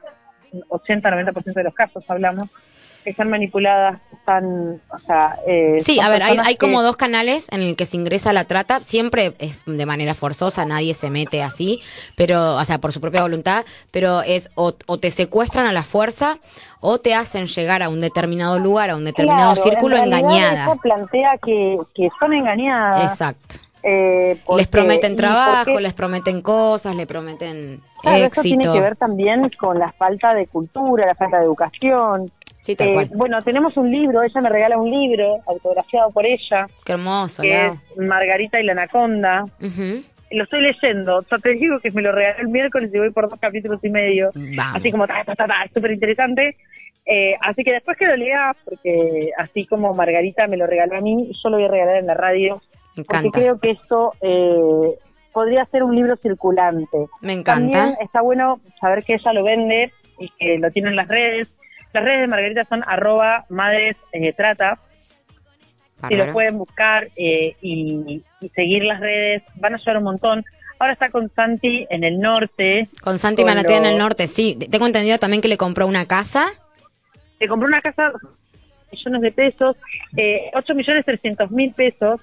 80-90% 0.70 1.54
de 1.54 1.64
los 1.64 1.74
casos, 1.74 2.04
hablamos, 2.08 2.50
están 3.06 3.30
manipuladas, 3.30 4.00
están, 4.12 4.82
o 4.90 5.00
sea... 5.06 5.36
Eh, 5.48 5.80
sí, 5.82 6.00
a 6.00 6.10
ver, 6.10 6.24
hay, 6.24 6.38
hay 6.44 6.56
como 6.56 6.82
dos 6.82 6.96
canales 6.96 7.50
en 7.52 7.62
el 7.62 7.76
que 7.76 7.86
se 7.86 7.98
ingresa 7.98 8.34
la 8.34 8.46
trata, 8.46 8.80
siempre 8.82 9.34
es 9.40 9.58
de 9.66 9.86
manera 9.86 10.14
forzosa, 10.14 10.66
nadie 10.66 10.94
se 10.94 11.10
mete 11.10 11.44
así, 11.44 11.82
pero, 12.16 12.56
o 12.56 12.66
sea, 12.66 12.80
por 12.80 12.94
su 12.94 13.02
propia 13.02 13.22
voluntad, 13.22 13.66
pero 13.92 14.22
es 14.22 14.50
o, 14.56 14.74
te 14.74 15.12
secuestran 15.12 15.66
a 15.66 15.74
la 15.74 15.84
fuerza 15.84 16.38
o 16.80 17.00
te 17.00 17.14
hacen 17.14 17.48
llegar 17.48 17.84
a 17.84 17.90
un 17.90 18.02
determinado 18.02 18.60
lugar, 18.60 18.90
a 18.90 18.96
un 18.96 19.06
determinado 19.06 19.56
círculo 19.56 19.98
engañada. 19.98 20.64
Eso 20.64 20.78
plantea 20.78 21.38
que, 21.44 21.78
que 21.94 22.10
son 22.20 22.34
engañadas. 22.34 23.04
Exacto. 23.04 23.56
Eh, 23.86 24.38
les 24.58 24.68
prometen 24.68 25.18
trabajo, 25.18 25.78
les 25.80 25.94
prometen 25.94 26.42
cosas, 26.42 26.96
le 26.96 27.06
prometen 27.06 27.82
claro, 28.02 28.26
éxito. 28.26 28.48
Eso 28.48 28.58
tiene 28.62 28.74
que 28.74 28.82
ver 28.82 28.96
también 28.96 29.50
con 29.60 29.78
la 29.78 29.92
falta 29.92 30.34
de 30.34 30.48
cultura, 30.48 31.06
la 31.06 31.16
falta 31.16 31.40
de 31.40 31.44
educación. 31.44 32.32
Sí, 32.62 32.78
tal 32.78 32.88
eh, 32.88 33.10
Bueno, 33.14 33.42
tenemos 33.42 33.76
un 33.76 33.92
libro, 33.92 34.24
ella 34.24 34.40
me 34.40 34.50
regala 34.50 34.78
un 34.78 34.90
libro 34.90 35.40
autografiado 35.46 36.12
por 36.12 36.26
ella. 36.26 36.66
Qué 36.86 36.94
hermoso, 36.94 37.42
que 37.42 37.66
es 37.68 37.74
Margarita 37.98 38.62
y 38.62 38.64
la 38.64 38.72
Anaconda. 38.72 39.44
Lo 40.32 40.46
estoy 40.46 40.62
leyendo, 40.62 41.18
o 41.18 41.22
sea, 41.22 41.38
te 41.38 41.50
digo 41.50 41.80
que 41.80 41.92
me 41.92 42.02
lo 42.02 42.12
regaló 42.14 42.40
el 42.40 42.48
miércoles 42.48 42.90
y 42.92 42.98
voy 42.98 43.12
por 43.12 43.30
dos 43.30 43.40
capítulos 43.40 43.84
y 43.84 43.90
medio. 43.90 44.32
Así 44.74 44.92
como, 44.92 45.06
ta, 45.08 45.26
ta, 45.26 45.36
ta, 45.36 45.46
ta, 45.46 45.68
súper 45.74 45.92
interesante. 45.92 46.56
Eh, 47.06 47.36
así 47.42 47.66
que 47.66 47.74
después 47.74 47.98
que 47.98 48.08
lo 48.08 48.16
lea, 48.16 48.56
porque 48.64 49.32
así 49.38 49.66
como 49.66 49.94
Margarita 49.94 50.48
me 50.48 50.56
lo 50.56 50.66
regaló 50.68 50.98
a 50.98 51.02
mí, 51.02 51.32
yo 51.44 51.50
lo 51.50 51.58
voy 51.58 51.66
a 51.66 51.70
regalar 51.70 51.98
en 51.98 52.08
la 52.08 52.14
radio. 52.14 52.62
Porque 52.96 53.32
creo 53.32 53.60
que 53.60 53.72
esto 53.72 54.14
eh, 54.22 54.98
podría 55.32 55.66
ser 55.66 55.84
un 55.84 55.96
libro 55.96 56.16
circulante. 56.18 57.08
Me 57.22 57.34
encanta. 57.34 57.72
También 57.72 57.98
está 58.02 58.22
bueno 58.22 58.60
saber 58.80 59.04
que 59.04 59.16
ella 59.16 59.34
lo 59.34 59.44
vende 59.44 59.92
y 60.20 60.30
que 60.38 60.58
lo 60.60 60.72
tiene 60.72 60.90
en 60.90 60.96
las 60.96 61.08
redes 61.08 61.48
las 61.94 62.04
redes 62.04 62.22
de 62.22 62.28
Margarita 62.28 62.66
son 62.66 62.84
arroba 62.86 63.46
madres 63.50 63.96
eh, 64.12 64.34
trata. 64.34 64.80
Si 66.08 66.16
lo 66.16 66.34
pueden 66.34 66.58
buscar 66.58 67.08
eh, 67.16 67.56
y, 67.62 68.22
seguir 68.54 68.84
las 68.84 69.00
redes, 69.00 69.42
van 69.56 69.74
a 69.74 69.78
ayudar 69.78 70.00
un 70.00 70.04
montón. 70.04 70.46
Ahora 70.78 70.92
está 70.92 71.10
con 71.10 71.32
Santi 71.34 71.88
en 71.90 72.04
el 72.04 72.20
norte. 72.20 72.90
Con 73.02 73.20
Santi 73.20 73.46
Manatea 73.46 73.78
en 73.78 73.86
el 73.86 73.98
norte, 73.98 74.28
sí. 74.28 74.58
Tengo 74.70 74.86
entendido 74.86 75.18
también 75.18 75.42
que 75.42 75.48
le 75.48 75.56
compró 75.56 75.88
una 75.88 76.06
casa. 76.06 76.48
Le 77.40 77.48
compró 77.48 77.68
una 77.68 77.80
casa, 77.80 78.12
millones 78.92 79.22
de 79.22 79.32
pesos, 79.32 79.78
eh, 80.18 80.52
8 80.54 80.76
millones 80.76 81.06
300 81.06 81.52
mil 81.52 81.72
pesos. 81.72 82.20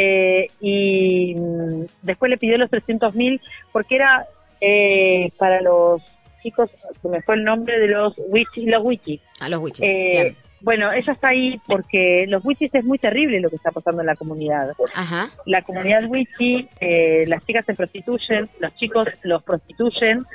Eh, 0.00 0.48
y 0.60 1.34
mm, 1.34 1.86
después 2.02 2.30
le 2.30 2.38
pidió 2.38 2.56
los 2.56 2.70
300 2.70 3.16
mil 3.16 3.40
porque 3.72 3.96
era 3.96 4.26
eh, 4.60 5.32
para 5.38 5.60
los 5.60 6.02
chicos, 6.42 6.70
se 7.02 7.08
me 7.08 7.20
fue 7.22 7.34
el 7.34 7.44
nombre 7.44 7.78
de 7.78 7.88
los 7.88 8.14
witches, 8.28 8.64
los 8.64 8.84
witches. 8.84 9.20
A 9.40 9.48
los 9.48 9.60
witches. 9.60 9.84
Eh, 9.84 10.36
bueno, 10.60 10.92
ella 10.92 11.12
está 11.12 11.28
ahí 11.28 11.60
porque 11.66 12.26
los 12.28 12.44
witches 12.44 12.74
es 12.74 12.84
muy 12.84 12.98
terrible 12.98 13.40
lo 13.40 13.48
que 13.48 13.56
está 13.56 13.70
pasando 13.70 14.02
en 14.02 14.06
la 14.06 14.16
comunidad. 14.16 14.74
Ajá. 14.94 15.30
La 15.46 15.62
comunidad 15.62 16.04
witchy, 16.08 16.68
eh, 16.80 17.24
las 17.28 17.44
chicas 17.44 17.64
se 17.64 17.74
prostituyen, 17.74 18.48
los 18.58 18.74
chicos 18.76 19.08
los 19.22 19.42
prostituyen 19.42 20.26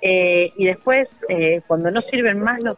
eh, 0.00 0.52
y 0.56 0.66
después 0.66 1.08
cuando 1.66 1.90
no 1.90 2.00
sirven 2.02 2.40
más 2.40 2.62
los, 2.62 2.76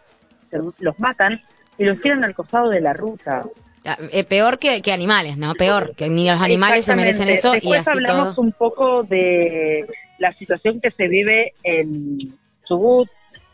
los 0.79 0.99
matan 0.99 1.41
y 1.79 1.85
los 1.85 2.01
tiran 2.01 2.25
al 2.25 2.35
costado 2.35 2.71
de 2.71 2.81
la 2.81 2.93
ruta. 2.93 3.45
Ah, 3.89 3.99
peor 4.29 4.59
que, 4.59 4.93
animales, 4.93 5.37
¿no? 5.37 5.55
Peor, 5.55 5.95
que 5.95 6.09
ni 6.09 6.29
los 6.29 6.41
animales 6.41 6.85
se 6.85 6.95
merecen 6.95 7.29
eso. 7.29 7.53
Después 7.53 7.87
y 7.87 7.91
hablamos 7.91 8.39
un 8.39 8.53
poco 8.53 9.03
de 9.03 9.87
la 10.19 10.33
situación 10.35 10.81
que 10.81 10.91
se 10.91 11.09
vive 11.09 11.53
en 11.63 12.19
Chubut, 12.67 13.09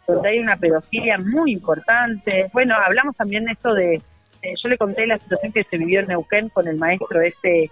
donde 0.06 0.28
hay 0.28 0.38
una 0.38 0.56
pedofilia 0.56 1.18
muy 1.18 1.52
importante. 1.52 2.50
Bueno, 2.52 2.74
hablamos 2.74 3.16
también 3.16 3.44
de 3.44 3.52
esto 3.52 3.74
de, 3.74 3.94
eh, 4.42 4.54
yo 4.62 4.68
le 4.68 4.76
conté 4.76 5.06
la 5.06 5.18
situación 5.18 5.52
que 5.52 5.64
se 5.64 5.78
vivió 5.78 6.00
en 6.00 6.08
Neuquén 6.08 6.48
con 6.50 6.68
el 6.68 6.76
maestro 6.76 7.20
este 7.20 7.70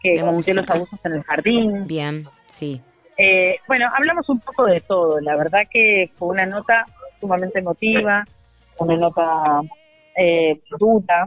que 0.00 0.20
cometió 0.20 0.54
los 0.54 0.70
abusos 0.70 0.98
en 1.04 1.12
el 1.12 1.22
jardín. 1.22 1.86
Bien, 1.86 2.28
sí. 2.46 2.80
Eh, 3.18 3.58
bueno, 3.66 3.90
hablamos 3.94 4.28
un 4.28 4.40
poco 4.40 4.66
de 4.66 4.80
todo. 4.80 5.20
La 5.20 5.36
verdad 5.36 5.66
que 5.70 6.10
fue 6.18 6.28
una 6.28 6.46
nota 6.46 6.86
sumamente 7.20 7.58
emotiva, 7.58 8.24
una 8.78 8.96
nota 8.96 9.60
eh, 10.16 10.60
dura. 10.78 11.26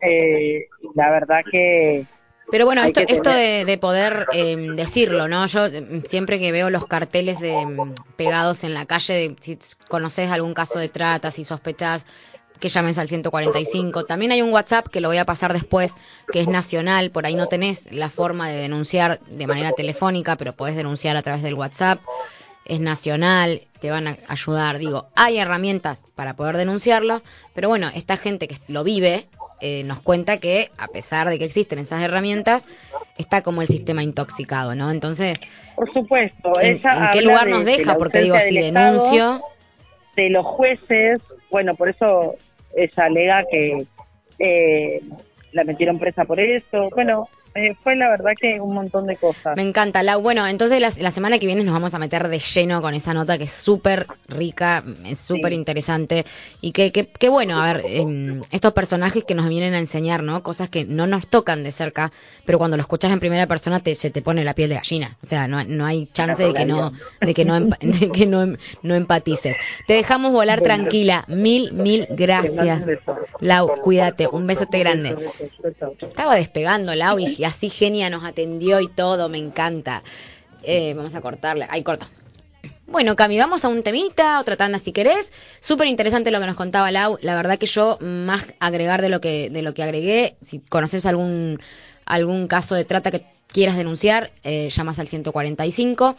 Eh, 0.00 0.68
la 0.94 1.10
verdad 1.10 1.44
que 1.50 2.06
pero 2.50 2.64
bueno, 2.64 2.82
esto, 2.82 3.00
esto 3.00 3.30
de, 3.30 3.78
poder 3.78 4.26
em, 4.32 4.74
decirlo, 4.74 5.28
¿no? 5.28 5.46
Yo 5.46 5.66
em, 5.66 6.02
siempre 6.04 6.38
que 6.38 6.50
veo 6.50 6.70
los 6.70 6.86
carteles 6.86 7.40
de, 7.40 7.60
em, 7.60 7.94
pegados 8.16 8.64
en 8.64 8.72
la 8.72 8.86
calle, 8.86 9.36
si 9.40 9.58
conoces 9.88 10.30
algún 10.30 10.54
caso 10.54 10.78
de 10.78 10.88
trata, 10.88 11.30
si 11.30 11.44
sospechas, 11.44 12.06
que 12.58 12.70
llames 12.70 12.98
al 12.98 13.08
145. 13.08 14.04
También 14.04 14.32
hay 14.32 14.42
un 14.42 14.52
WhatsApp 14.52 14.88
que 14.88 15.00
lo 15.00 15.08
voy 15.08 15.18
a 15.18 15.26
pasar 15.26 15.52
después, 15.52 15.94
que 16.32 16.40
es 16.40 16.48
nacional, 16.48 17.10
por 17.10 17.26
ahí 17.26 17.34
no 17.34 17.46
tenés 17.46 17.92
la 17.92 18.08
forma 18.08 18.48
de 18.48 18.56
denunciar 18.56 19.20
de 19.20 19.46
manera 19.46 19.72
telefónica, 19.72 20.36
pero 20.36 20.54
podés 20.54 20.74
denunciar 20.74 21.16
a 21.16 21.22
través 21.22 21.42
del 21.42 21.54
WhatsApp. 21.54 22.00
Es 22.68 22.80
nacional, 22.80 23.62
te 23.80 23.90
van 23.90 24.08
a 24.08 24.18
ayudar. 24.28 24.78
Digo, 24.78 25.08
hay 25.16 25.38
herramientas 25.38 26.02
para 26.14 26.34
poder 26.34 26.56
denunciarlo, 26.56 27.22
pero 27.54 27.68
bueno, 27.68 27.88
esta 27.94 28.16
gente 28.16 28.46
que 28.46 28.56
lo 28.68 28.84
vive 28.84 29.26
eh, 29.60 29.82
nos 29.84 30.00
cuenta 30.00 30.38
que 30.38 30.70
a 30.78 30.86
pesar 30.86 31.28
de 31.28 31.38
que 31.38 31.44
existen 31.44 31.80
esas 31.80 32.02
herramientas, 32.02 32.64
está 33.16 33.42
como 33.42 33.62
el 33.62 33.68
sistema 33.68 34.04
intoxicado, 34.04 34.76
¿no? 34.76 34.90
Entonces, 34.90 35.38
por 35.74 35.92
supuesto, 35.92 36.52
¿en, 36.60 36.80
qué 37.12 37.22
lugar 37.22 37.48
nos 37.48 37.64
deja? 37.64 37.96
Porque 37.96 38.20
digo, 38.20 38.38
si 38.38 38.56
denuncio... 38.56 39.42
de 40.14 40.30
los 40.30 40.46
jueces, 40.46 41.20
bueno, 41.50 41.74
por 41.74 41.88
eso 41.88 42.36
ella 42.76 43.04
alega 43.04 43.44
que 43.50 43.84
eh, 44.38 45.00
la 45.52 45.64
metieron 45.64 45.98
presa 45.98 46.24
por 46.24 46.38
eso. 46.38 46.90
Bueno, 46.90 47.28
eh, 47.58 47.76
fue 47.82 47.96
la 47.96 48.08
verdad 48.08 48.32
que 48.40 48.60
un 48.60 48.74
montón 48.74 49.06
de 49.06 49.16
cosas. 49.16 49.56
Me 49.56 49.62
encanta. 49.62 50.02
La, 50.02 50.16
bueno, 50.16 50.46
entonces 50.46 50.80
la, 50.80 51.10
semana 51.10 51.38
que 51.38 51.46
viene 51.46 51.64
nos 51.64 51.74
vamos 51.74 51.92
a 51.94 51.98
meter 51.98 52.28
de 52.28 52.38
lleno 52.38 52.80
con 52.80 52.94
esa 52.94 53.12
nota 53.14 53.36
que 53.36 53.44
es 53.44 53.52
súper 53.52 54.06
rica, 54.28 54.84
es 55.04 55.18
súper 55.18 55.52
interesante. 55.52 56.24
Y 56.60 56.72
que, 56.72 56.92
que, 56.92 57.28
bueno, 57.28 57.60
a 57.60 57.72
ver, 57.72 57.84
em, 57.86 58.42
estos 58.50 58.72
personajes 58.72 59.24
que 59.24 59.34
nos 59.34 59.48
vienen 59.48 59.74
a 59.74 59.78
enseñar, 59.78 60.22
¿no? 60.22 60.42
Cosas 60.42 60.68
que 60.68 60.84
no 60.84 61.06
nos 61.06 61.26
tocan 61.26 61.64
de 61.64 61.72
cerca, 61.72 62.12
pero 62.44 62.58
cuando 62.58 62.76
lo 62.76 62.82
escuchas 62.82 63.12
en 63.12 63.20
primera 63.20 63.46
persona 63.46 63.80
te, 63.80 63.94
se 63.94 64.10
te 64.10 64.22
pone 64.22 64.44
la 64.44 64.54
piel 64.54 64.68
de 64.68 64.76
gallina. 64.76 65.16
O 65.22 65.26
sea, 65.26 65.48
no, 65.48 65.64
no 65.64 65.84
hay 65.84 66.06
chance 66.12 66.42
de 66.44 66.54
que 66.54 66.64
no, 66.64 66.92
de 67.20 67.34
que 67.34 67.44
no, 67.44 67.60
de 67.80 68.10
que 68.12 68.26
no, 68.26 68.46
no 68.82 68.94
empatices. 68.94 69.56
Te 69.86 69.94
dejamos 69.94 70.32
volar 70.32 70.60
tranquila. 70.60 71.24
Mil, 71.26 71.72
mil 71.72 72.06
gracias. 72.10 72.82
Lau, 73.40 73.80
cuídate. 73.82 74.28
Un 74.30 74.46
besote 74.46 74.78
grande. 74.78 75.16
Estaba 76.00 76.36
despegando, 76.36 76.94
Lau, 76.94 77.18
y 77.18 77.44
así 77.48 77.70
Genia 77.70 78.10
nos 78.10 78.24
atendió 78.24 78.80
y 78.80 78.88
todo, 78.88 79.28
me 79.28 79.38
encanta. 79.38 80.02
Eh, 80.62 80.94
vamos 80.94 81.14
a 81.14 81.20
cortarle. 81.20 81.66
Ahí 81.70 81.82
corto. 81.82 82.06
Bueno, 82.86 83.16
Cami, 83.16 83.38
vamos 83.38 83.64
a 83.66 83.68
un 83.68 83.82
temita, 83.82 84.40
otra 84.40 84.56
tanda 84.56 84.78
si 84.78 84.92
querés. 84.92 85.30
Súper 85.60 85.88
interesante 85.88 86.30
lo 86.30 86.40
que 86.40 86.46
nos 86.46 86.56
contaba 86.56 86.90
Lau. 86.90 87.18
La 87.20 87.36
verdad 87.36 87.58
que 87.58 87.66
yo, 87.66 87.98
más 88.00 88.46
agregar 88.60 89.02
de 89.02 89.10
lo 89.10 89.20
que, 89.20 89.50
de 89.50 89.60
lo 89.60 89.74
que 89.74 89.82
agregué, 89.82 90.36
si 90.40 90.60
conoces 90.60 91.04
algún, 91.04 91.60
algún 92.06 92.46
caso 92.46 92.74
de 92.74 92.86
trata 92.86 93.10
que 93.10 93.26
quieras 93.48 93.76
denunciar, 93.76 94.30
eh, 94.42 94.70
llamas 94.70 94.98
al 94.98 95.06
145. 95.06 96.16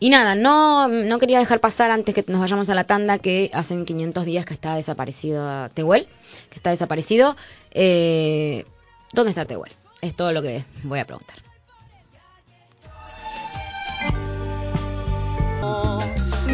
Y 0.00 0.10
nada, 0.10 0.34
no, 0.34 0.86
no 0.86 1.18
quería 1.18 1.38
dejar 1.38 1.60
pasar 1.60 1.90
antes 1.90 2.14
que 2.14 2.24
nos 2.28 2.40
vayamos 2.40 2.68
a 2.68 2.74
la 2.74 2.84
tanda 2.84 3.18
que 3.18 3.50
hacen 3.52 3.84
500 3.84 4.26
días 4.26 4.44
que 4.44 4.54
está 4.54 4.76
desaparecido 4.76 5.70
Tehuel, 5.70 6.06
que 6.50 6.56
está 6.56 6.70
desaparecido. 6.70 7.36
Eh, 7.72 8.64
¿Dónde 9.12 9.30
está 9.30 9.44
Tehuel? 9.44 9.72
Es 10.00 10.14
todo 10.14 10.32
lo 10.32 10.42
que 10.42 10.64
voy 10.84 11.00
a 11.00 11.04
preguntar. 11.04 11.36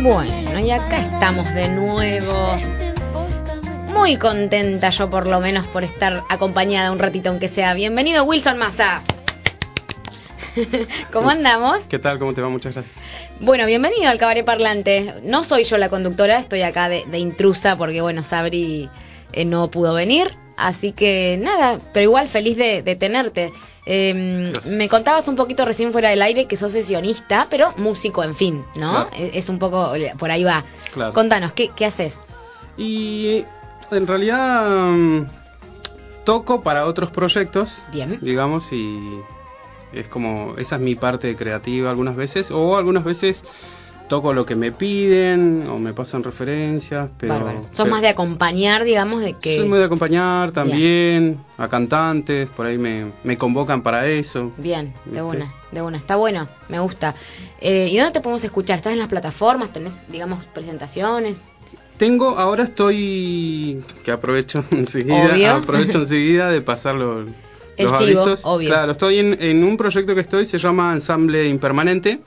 Bueno, 0.02 0.60
y 0.60 0.70
acá 0.70 0.98
estamos 0.98 1.52
de 1.54 1.68
nuevo. 1.68 2.58
Muy 3.88 4.16
contenta 4.16 4.90
yo 4.90 5.08
por 5.08 5.26
lo 5.26 5.40
menos 5.40 5.66
por 5.68 5.84
estar 5.84 6.22
acompañada 6.28 6.92
un 6.92 6.98
ratito 6.98 7.30
aunque 7.30 7.48
sea. 7.48 7.74
Bienvenido 7.74 8.24
Wilson 8.24 8.58
Massa. 8.58 9.02
¿Cómo 11.12 11.30
andamos? 11.30 11.78
¿Qué 11.88 11.98
tal? 11.98 12.18
¿Cómo 12.18 12.34
te 12.34 12.40
va? 12.40 12.48
Muchas 12.48 12.74
gracias. 12.74 12.96
Bueno, 13.40 13.66
bienvenido 13.66 14.08
al 14.08 14.18
Cabaret 14.18 14.44
Parlante. 14.44 15.14
No 15.22 15.42
soy 15.42 15.64
yo 15.64 15.78
la 15.78 15.88
conductora, 15.88 16.38
estoy 16.38 16.62
acá 16.62 16.88
de, 16.88 17.18
intrusa 17.18 17.76
porque, 17.78 18.00
bueno, 18.00 18.22
Sabri 18.22 18.90
eh, 19.32 19.44
no 19.44 19.70
pudo 19.70 19.94
venir. 19.94 20.36
Así 20.56 20.92
que 20.92 21.38
nada, 21.40 21.80
pero 21.92 22.04
igual 22.04 22.28
feliz 22.28 22.56
de, 22.56 22.96
tenerte. 22.96 23.52
Em, 23.86 24.52
me 24.76 24.88
contabas 24.88 25.28
un 25.28 25.36
poquito 25.36 25.64
recién 25.64 25.92
fuera 25.92 26.08
del 26.10 26.22
aire 26.22 26.46
que 26.46 26.56
sos 26.56 26.72
sesionista, 26.72 27.48
pero 27.50 27.72
músico, 27.76 28.24
en 28.24 28.34
fin, 28.34 28.64
¿no? 28.76 29.08
Es, 29.12 29.48
un 29.48 29.58
poco, 29.58 29.92
por 30.18 30.30
ahí 30.30 30.44
va. 30.44 30.64
Contanos, 31.12 31.52
¿qué, 31.52 31.70
¿qué, 31.74 31.84
haces? 31.84 32.16
Y 32.76 33.44
en 33.90 34.06
realidad 34.06 34.90
mm, 34.90 35.26
toco 36.24 36.62
para 36.62 36.86
otros 36.86 37.10
proyectos, 37.10 37.82
Bien. 37.92 38.18
digamos, 38.20 38.72
y 38.72 39.20
Es 39.92 40.08
como, 40.08 40.54
esa 40.56 40.76
es 40.76 40.82
mi 40.82 40.94
parte 40.94 41.36
creativa 41.36 41.90
algunas 41.90 42.16
veces, 42.16 42.50
o 42.50 42.76
algunas 42.76 43.04
veces 43.04 43.44
toco 44.08 44.32
lo 44.34 44.44
que 44.44 44.54
me 44.54 44.70
piden 44.72 45.66
o 45.68 45.78
me 45.78 45.92
pasan 45.94 46.22
referencias, 46.22 47.08
pero... 47.18 47.34
Bárbaro. 47.34 47.62
Sos 47.64 47.70
pero- 47.78 47.90
más 47.90 48.02
de 48.02 48.08
acompañar, 48.08 48.84
digamos, 48.84 49.22
de 49.22 49.34
que... 49.34 49.56
Soy 49.56 49.68
muy 49.68 49.78
de 49.78 49.84
acompañar 49.84 50.52
también 50.52 51.38
a 51.58 51.68
cantantes, 51.68 52.48
por 52.50 52.66
ahí 52.66 52.76
me, 52.78 53.06
me 53.24 53.38
convocan 53.38 53.82
para 53.82 54.06
eso. 54.08 54.52
Bien, 54.58 54.92
de 55.06 55.22
¿Viste? 55.22 55.22
una, 55.22 55.54
de 55.72 55.82
una. 55.82 55.96
Está 55.96 56.16
bueno, 56.16 56.48
me 56.68 56.78
gusta. 56.80 57.14
Eh, 57.60 57.88
¿Y 57.90 57.96
dónde 57.96 58.12
te 58.12 58.20
podemos 58.20 58.44
escuchar? 58.44 58.76
¿Estás 58.78 58.92
en 58.92 58.98
las 58.98 59.08
plataformas? 59.08 59.72
¿Tenés, 59.72 59.96
digamos, 60.08 60.44
presentaciones? 60.52 61.40
Tengo, 61.96 62.30
ahora 62.38 62.64
estoy, 62.64 63.82
que 64.04 64.10
aprovecho 64.10 64.64
enseguida, 64.72 65.32
Obvio. 65.32 65.50
aprovecho 65.52 65.98
enseguida 66.02 66.50
de 66.50 66.60
pasar 66.60 66.96
los, 66.96 67.28
El 67.76 67.88
los 67.88 67.98
chivo, 68.00 68.20
avisos. 68.20 68.42
obvio. 68.44 68.68
Claro, 68.68 68.92
estoy 68.92 69.18
en, 69.20 69.40
en 69.40 69.64
un 69.64 69.76
proyecto 69.76 70.14
que 70.14 70.20
estoy, 70.20 70.44
se 70.44 70.58
llama 70.58 70.92
Ensamble 70.92 71.48
Impermanente. 71.48 72.18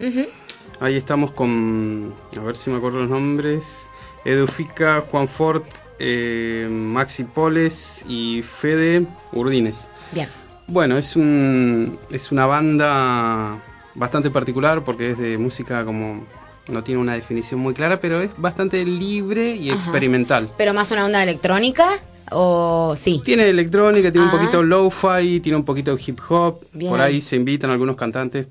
Ahí 0.80 0.96
estamos 0.96 1.32
con, 1.32 2.14
a 2.38 2.42
ver 2.42 2.56
si 2.56 2.70
me 2.70 2.78
acuerdo 2.78 3.00
los 3.00 3.10
nombres, 3.10 3.90
Edufica, 4.26 5.02
Juan 5.02 5.28
Fort, 5.28 5.66
eh, 5.98 6.68
Maxi 6.70 7.24
Poles 7.24 8.06
y 8.08 8.42
Fede 8.44 9.08
Urdines. 9.32 9.90
Bien. 10.12 10.30
Bueno, 10.68 10.98
es, 10.98 11.16
un, 11.16 11.98
es 12.12 12.32
una 12.32 12.46
banda 12.46 13.58
bastante 13.96 14.30
particular 14.30 14.84
porque 14.84 15.12
es 15.12 15.18
de 15.18 15.38
música 15.38 15.84
como 15.84 16.26
no 16.68 16.84
tiene 16.84 17.02
una 17.02 17.14
definición 17.14 17.60
muy 17.60 17.74
clara, 17.74 18.00
pero 18.00 18.22
es 18.22 18.32
bastante 18.38 18.84
libre 18.86 19.56
y 19.56 19.70
Ajá. 19.70 19.80
experimental. 19.80 20.50
¿Pero 20.58 20.74
más 20.74 20.92
una 20.92 21.06
onda 21.06 21.24
electrónica? 21.24 21.88
¿O 22.32 22.94
sí? 22.98 23.22
Tiene 23.24 23.48
electrónica, 23.50 24.12
tiene 24.12 24.28
Ah. 24.28 24.32
un 24.34 24.40
poquito 24.40 24.64
lo-fi, 24.64 25.40
tiene 25.40 25.58
un 25.58 25.64
poquito 25.66 25.96
de 25.96 26.02
hip 26.06 26.20
hop. 26.30 26.62
Bien 26.74 26.92
Por 26.92 27.00
ahí. 27.02 27.22
se 27.22 27.36
invitan 27.36 27.70
algunos 27.70 27.96
cantantes 27.96 28.48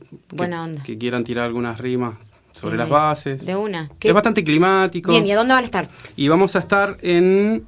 que, 0.84 0.98
quieran 0.98 1.24
tirar 1.24 1.44
algunas 1.44 1.78
rimas 1.78 2.14
sobre 2.52 2.76
Bien 2.76 2.78
las 2.80 2.88
bases. 2.88 3.44
De 3.44 3.54
una. 3.56 3.90
¿Qué- 3.98 4.08
Es 4.08 4.14
bastante 4.14 4.42
climático. 4.44 5.10
Bien, 5.10 5.26
¿y 5.26 5.32
a 5.32 5.36
dónde 5.36 5.52
van 5.54 5.62
a 5.62 5.66
estar? 5.66 5.88
Y 6.16 6.28
vamos 6.28 6.56
a 6.56 6.60
estar 6.60 6.96
en 7.02 7.66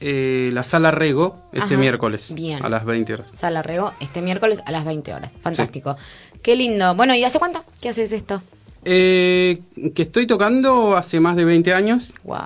eh, 0.00 0.50
la 0.52 0.64
sala 0.64 0.90
Rego 0.90 1.38
este 1.52 1.74
Ajá. 1.74 1.76
miércoles 1.78 2.34
Bien. 2.34 2.62
a 2.64 2.68
las 2.68 2.84
20 2.84 3.14
horas. 3.14 3.32
Sala 3.36 3.62
Rego 3.62 3.92
este 4.00 4.20
miércoles 4.22 4.60
a 4.66 4.72
las 4.72 4.84
20 4.84 5.14
horas. 5.14 5.32
Fantástico. 5.40 5.96
Qué 6.42 6.56
lindo. 6.56 6.94
Bueno, 6.94 7.14
¿y 7.14 7.24
hace 7.24 7.38
cuánto 7.38 7.64
que 7.80 7.88
haces 7.88 8.12
esto? 8.12 8.42
Eh, 8.84 9.62
que 9.94 10.02
estoy 10.02 10.26
tocando 10.26 10.94
hace 10.96 11.20
más 11.20 11.36
de 11.36 11.44
20 11.46 11.72
años. 11.72 12.12
Wow. 12.24 12.38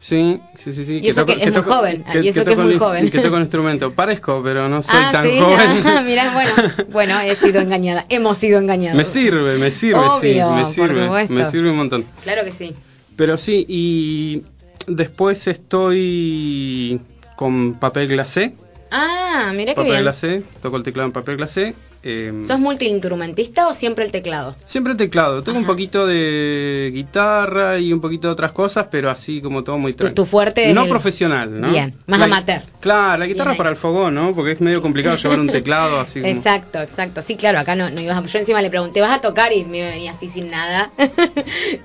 Sí, 0.00 0.40
sí, 0.54 0.72
sí, 0.72 0.84
sí. 0.84 1.00
Y 1.02 1.08
eso 1.08 1.26
que 1.26 1.32
es 1.32 1.52
muy 1.52 1.62
joven, 1.62 2.04
y 2.22 2.28
eso 2.28 2.44
que 2.44 2.52
es 2.52 2.56
muy 2.56 2.78
joven. 2.78 3.10
Que 3.10 3.18
toco 3.18 3.34
el 3.36 3.42
instrumento. 3.42 3.92
Parezco, 3.92 4.40
pero 4.44 4.68
no 4.68 4.80
soy 4.82 5.00
ah, 5.02 5.08
tan 5.10 5.26
sí. 5.26 5.38
joven. 5.40 5.82
Ah, 5.84 6.02
mirá, 6.02 6.32
bueno, 6.32 6.52
bueno, 6.92 7.20
he 7.20 7.34
sido 7.34 7.60
engañada. 7.60 8.06
Hemos 8.08 8.38
sido 8.38 8.58
engañados. 8.60 8.96
me 8.96 9.04
sirve, 9.04 9.58
me 9.58 9.72
sirve, 9.72 10.00
sí, 10.20 10.30
Obvio, 10.40 10.52
me 10.52 10.62
por 10.62 10.70
sirve. 10.70 11.02
supuesto. 11.02 11.32
Me 11.34 11.44
sirve 11.46 11.70
un 11.70 11.76
montón. 11.78 12.04
Claro 12.22 12.44
que 12.44 12.52
sí. 12.52 12.74
Pero 13.16 13.36
sí, 13.36 13.66
y 13.68 14.42
después 14.86 15.48
estoy 15.48 17.00
con 17.34 17.74
papel 17.74 18.06
glacé. 18.08 18.54
Ah, 18.92 19.52
mira 19.54 19.72
qué 19.72 19.76
Papel 19.76 19.90
bien. 19.92 20.02
glacé, 20.02 20.42
toco 20.62 20.76
el 20.76 20.82
teclado 20.84 21.06
en 21.08 21.12
papel 21.12 21.36
glacé. 21.36 21.74
Eh, 22.04 22.32
¿Sos 22.46 22.58
multiinstrumentista 22.60 23.66
o 23.68 23.72
siempre 23.72 24.04
el 24.04 24.12
teclado? 24.12 24.54
Siempre 24.64 24.94
teclado, 24.94 25.42
toco 25.42 25.58
un 25.58 25.66
poquito 25.66 26.06
de 26.06 26.90
guitarra 26.94 27.78
y 27.78 27.92
un 27.92 28.00
poquito 28.00 28.28
de 28.28 28.32
otras 28.32 28.52
cosas, 28.52 28.86
pero 28.90 29.10
así 29.10 29.40
como 29.40 29.64
todo 29.64 29.78
muy 29.78 29.94
tranquilo. 29.94 30.14
tu 30.14 30.24
fuerte 30.26 30.68
es 30.68 30.74
No 30.74 30.84
el- 30.84 30.88
profesional, 30.88 31.60
¿no? 31.60 31.68
Bien, 31.70 31.94
más 32.06 32.18
La- 32.20 32.26
amateur. 32.26 32.62
Claro, 32.80 33.18
la 33.18 33.26
guitarra 33.26 33.50
Bien 33.50 33.58
para 33.58 33.70
el 33.70 33.76
fogón, 33.76 34.14
¿no? 34.14 34.32
Porque 34.34 34.52
es 34.52 34.60
medio 34.60 34.80
complicado 34.80 35.16
llevar 35.22 35.40
un 35.40 35.48
teclado 35.48 35.98
así 35.98 36.20
como... 36.20 36.32
Exacto, 36.32 36.80
exacto. 36.80 37.22
Sí, 37.22 37.34
claro, 37.36 37.58
acá 37.58 37.74
no, 37.74 37.90
no 37.90 38.00
ibas 38.00 38.16
a... 38.16 38.24
Yo 38.24 38.38
encima 38.38 38.62
le 38.62 38.70
pregunté, 38.70 39.00
¿vas 39.00 39.16
a 39.16 39.20
tocar? 39.20 39.52
Y 39.52 39.64
me 39.64 39.82
venía 39.90 40.12
así 40.12 40.28
sin 40.28 40.50
nada. 40.50 40.92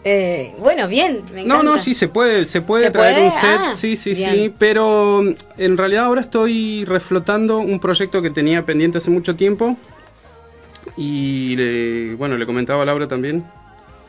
Eh, 0.05 0.53
bueno, 0.59 0.87
bien, 0.87 1.23
me 1.33 1.45
No, 1.45 1.63
no, 1.63 1.79
sí 1.79 1.93
se 1.93 2.07
puede, 2.07 2.45
se 2.45 2.61
puede 2.61 2.85
¿Se 2.85 2.91
traer 2.91 3.15
puede? 3.15 3.25
un 3.27 3.31
set, 3.31 3.59
Ah, 3.59 3.73
sí, 3.75 3.95
sí, 3.95 4.13
bien. 4.13 4.31
sí, 4.31 4.53
pero 4.57 5.21
mm, 5.23 5.33
en 5.57 5.77
realidad 5.77 6.05
ahora 6.05 6.21
estoy 6.21 6.83
reflotando 6.85 7.59
un 7.59 7.79
proyecto 7.79 8.21
que 8.21 8.29
tenía 8.29 8.65
pendiente 8.65 8.97
hace 8.97 9.09
mucho 9.11 9.35
tiempo 9.35 9.77
y 10.95 11.55
le, 11.55 12.15
bueno, 12.15 12.37
le 12.37 12.45
comentaba 12.45 12.83
a 12.83 12.85
Laura 12.85 13.07
también 13.07 13.43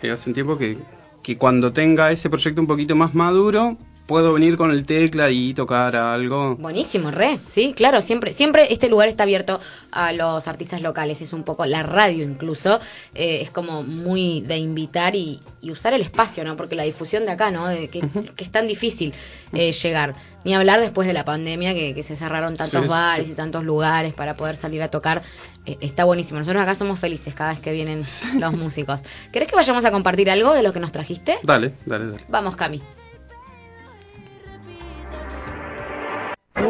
eh, 0.02 0.10
hace 0.10 0.30
un 0.30 0.34
tiempo 0.34 0.56
que, 0.56 0.78
que 1.22 1.38
cuando 1.38 1.72
tenga 1.72 2.10
ese 2.12 2.28
proyecto 2.28 2.60
un 2.60 2.66
poquito 2.66 2.94
más 2.94 3.14
maduro 3.14 3.76
puedo 4.06 4.32
venir 4.32 4.56
con 4.56 4.70
el 4.70 4.84
tecla 4.84 5.30
y 5.30 5.54
tocar 5.54 5.96
algo. 5.96 6.56
Buenísimo, 6.56 7.10
re, 7.10 7.38
sí, 7.46 7.72
claro, 7.74 8.02
siempre, 8.02 8.32
siempre 8.32 8.72
este 8.72 8.88
lugar 8.88 9.08
está 9.08 9.22
abierto 9.22 9.60
a 9.92 10.12
los 10.12 10.46
artistas 10.48 10.82
locales, 10.82 11.20
es 11.22 11.32
un 11.32 11.42
poco 11.42 11.64
la 11.66 11.82
radio 11.82 12.22
incluso, 12.24 12.80
eh, 13.14 13.40
es 13.42 13.50
como 13.50 13.82
muy 13.82 14.42
de 14.42 14.58
invitar 14.58 15.14
y, 15.14 15.40
y 15.62 15.70
usar 15.70 15.94
el 15.94 16.02
espacio, 16.02 16.44
¿no? 16.44 16.56
Porque 16.56 16.74
la 16.74 16.82
difusión 16.82 17.24
de 17.26 17.32
acá, 17.32 17.50
¿no? 17.50 17.66
De 17.68 17.88
que, 17.88 18.00
que 18.36 18.44
es 18.44 18.50
tan 18.50 18.68
difícil 18.68 19.14
eh, 19.52 19.72
llegar, 19.72 20.14
ni 20.44 20.54
hablar 20.54 20.80
después 20.80 21.06
de 21.08 21.14
la 21.14 21.24
pandemia 21.24 21.72
que, 21.72 21.94
que 21.94 22.02
se 22.02 22.16
cerraron 22.16 22.56
tantos 22.56 22.82
Sí, 22.82 22.88
bares 22.88 23.26
sí. 23.26 23.32
y 23.32 23.36
tantos 23.36 23.64
lugares 23.64 24.12
para 24.12 24.34
poder 24.34 24.56
salir 24.56 24.82
a 24.82 24.88
tocar, 24.88 25.22
eh, 25.64 25.78
está 25.80 26.04
buenísimo. 26.04 26.40
Nosotros 26.40 26.62
acá 26.62 26.74
somos 26.74 26.98
felices 26.98 27.34
cada 27.34 27.50
vez 27.52 27.60
que 27.60 27.72
vienen 27.72 28.02
los 28.38 28.52
músicos. 28.52 29.00
¿Querés 29.32 29.48
que 29.48 29.56
vayamos 29.56 29.84
a 29.86 29.90
compartir 29.90 30.28
algo 30.30 30.52
de 30.52 30.62
lo 30.62 30.72
que 30.74 30.80
nos 30.80 30.92
trajiste? 30.92 31.38
Dale, 31.42 31.72
dale, 31.86 32.06
dale. 32.06 32.24
Vamos, 32.28 32.56
Cami. 32.56 32.82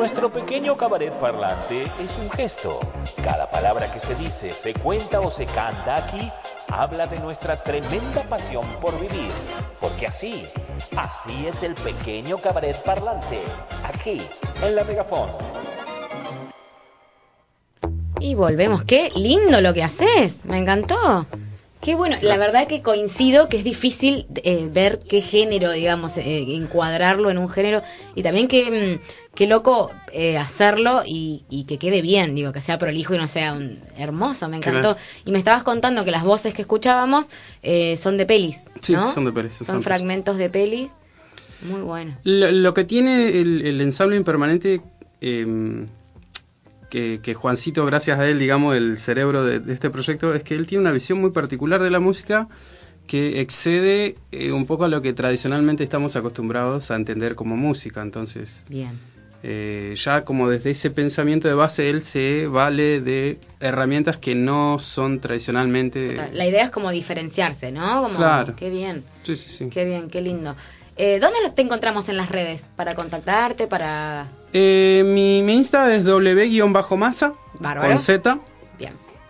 Nuestro 0.04 0.30
pequeño 0.30 0.76
cabaret 0.76 1.18
parlante 1.18 1.84
es 1.84 2.14
un 2.20 2.28
gesto. 2.28 2.78
Cada 3.24 3.50
palabra 3.50 3.90
que 3.90 3.98
se 3.98 4.14
dice, 4.16 4.52
se 4.52 4.74
cuenta 4.74 5.18
o 5.20 5.30
se 5.30 5.46
canta 5.46 5.96
aquí 5.96 6.30
habla 6.68 7.06
de 7.06 7.18
nuestra 7.20 7.56
tremenda 7.56 8.22
pasión 8.28 8.66
por 8.82 8.92
vivir. 9.00 9.30
Porque 9.80 10.06
así, 10.06 10.44
así 10.94 11.46
es 11.46 11.62
el 11.62 11.72
pequeño 11.72 12.36
cabaret 12.36 12.76
parlante. 12.82 13.40
Aquí, 13.82 14.20
en 14.62 14.76
la 14.76 14.84
Megafón. 14.84 15.30
Y 18.20 18.34
volvemos. 18.34 18.82
Qué 18.82 19.10
lindo 19.16 19.62
lo 19.62 19.72
que 19.72 19.84
haces. 19.84 20.44
Me 20.44 20.58
encantó. 20.58 21.26
Qué 21.84 21.94
bueno. 21.94 22.16
La 22.22 22.38
verdad 22.38 22.66
que 22.66 22.80
coincido 22.80 23.50
que 23.50 23.58
es 23.58 23.64
difícil 23.64 24.26
eh, 24.36 24.68
ver 24.72 25.00
qué 25.00 25.20
género, 25.20 25.70
digamos, 25.70 26.16
eh, 26.16 26.54
encuadrarlo 26.54 27.30
en 27.30 27.36
un 27.36 27.50
género. 27.50 27.82
Y 28.14 28.22
también 28.22 28.48
que, 28.48 28.98
mm, 29.00 29.23
qué 29.34 29.46
loco 29.46 29.90
eh, 30.12 30.38
hacerlo 30.38 31.02
y, 31.06 31.44
y 31.48 31.64
que 31.64 31.78
quede 31.78 32.02
bien, 32.02 32.34
digo, 32.34 32.52
que 32.52 32.60
sea 32.60 32.78
prolijo 32.78 33.14
y 33.14 33.18
no 33.18 33.28
sea 33.28 33.52
un 33.52 33.78
hermoso. 33.96 34.48
Me 34.48 34.58
encantó. 34.58 34.80
Claro. 34.80 34.98
Y 35.24 35.32
me 35.32 35.38
estabas 35.38 35.62
contando 35.62 36.04
que 36.04 36.10
las 36.10 36.24
voces 36.24 36.54
que 36.54 36.62
escuchábamos 36.62 37.26
eh, 37.62 37.96
son 37.96 38.16
de 38.16 38.26
pelis. 38.26 38.60
Sí, 38.80 38.92
¿no? 38.92 39.10
son 39.10 39.24
de 39.24 39.32
pelis, 39.32 39.54
Son, 39.54 39.82
fragmentos 39.82 40.36
de 40.36 40.50
pelis. 40.50 40.90
Muy 41.62 41.80
bueno. 41.80 42.16
Lo, 42.24 42.50
lo 42.50 42.74
que 42.74 42.84
tiene 42.84 43.40
el, 43.40 43.62
el 43.66 43.80
ensamble 43.80 44.16
impermanente, 44.16 44.82
eh, 45.20 45.86
que, 46.90 47.20
que 47.22 47.34
Juancito, 47.34 47.84
gracias 47.86 48.18
a 48.18 48.26
él, 48.28 48.38
digamos, 48.38 48.76
el 48.76 48.98
cerebro 48.98 49.44
de, 49.44 49.60
de 49.60 49.72
este 49.72 49.90
proyecto, 49.90 50.34
es 50.34 50.44
que 50.44 50.54
él 50.54 50.66
tiene 50.66 50.82
una 50.82 50.92
visión 50.92 51.20
muy 51.20 51.30
particular 51.30 51.82
de 51.82 51.90
la 51.90 52.00
música 52.00 52.48
que 53.06 53.40
excede 53.40 54.16
eh, 54.32 54.52
un 54.52 54.66
poco 54.66 54.84
a 54.84 54.88
lo 54.88 55.02
que 55.02 55.12
tradicionalmente 55.12 55.84
estamos 55.84 56.16
acostumbrados 56.16 56.90
a 56.90 56.96
entender 56.96 57.34
como 57.34 57.56
música. 57.56 58.02
Entonces, 58.02 58.64
Bien. 58.68 58.98
Eh, 59.46 59.92
ya 59.94 60.24
como 60.24 60.48
desde 60.48 60.70
ese 60.70 60.90
pensamiento 60.90 61.48
de 61.48 61.54
base, 61.54 61.90
él 61.90 62.00
se 62.00 62.46
vale 62.46 63.02
de 63.02 63.38
herramientas 63.60 64.16
que 64.16 64.34
no 64.34 64.78
son 64.78 65.20
tradicionalmente... 65.20 66.16
La 66.32 66.46
idea 66.46 66.64
es 66.64 66.70
como 66.70 66.90
diferenciarse, 66.90 67.70
¿no? 67.70 68.04
Como, 68.04 68.16
Claro. 68.16 68.56
Qué 68.56 68.70
bien. 68.70 69.04
Sí, 69.22 69.36
sí, 69.36 69.50
sí. 69.50 69.68
Qué 69.68 69.84
bien, 69.84 70.08
qué 70.08 70.22
lindo. 70.22 70.56
Eh, 70.96 71.20
¿Dónde 71.20 71.38
te 71.54 71.60
encontramos 71.60 72.08
en 72.08 72.16
las 72.16 72.30
redes? 72.30 72.70
Para 72.74 72.94
contactarte, 72.94 73.66
para... 73.66 74.28
Eh, 74.54 75.02
mi, 75.04 75.42
mi 75.42 75.56
Insta 75.56 75.94
es 75.94 76.04
w-masa 76.04 77.34
con 77.60 77.98
Z. 78.00 78.38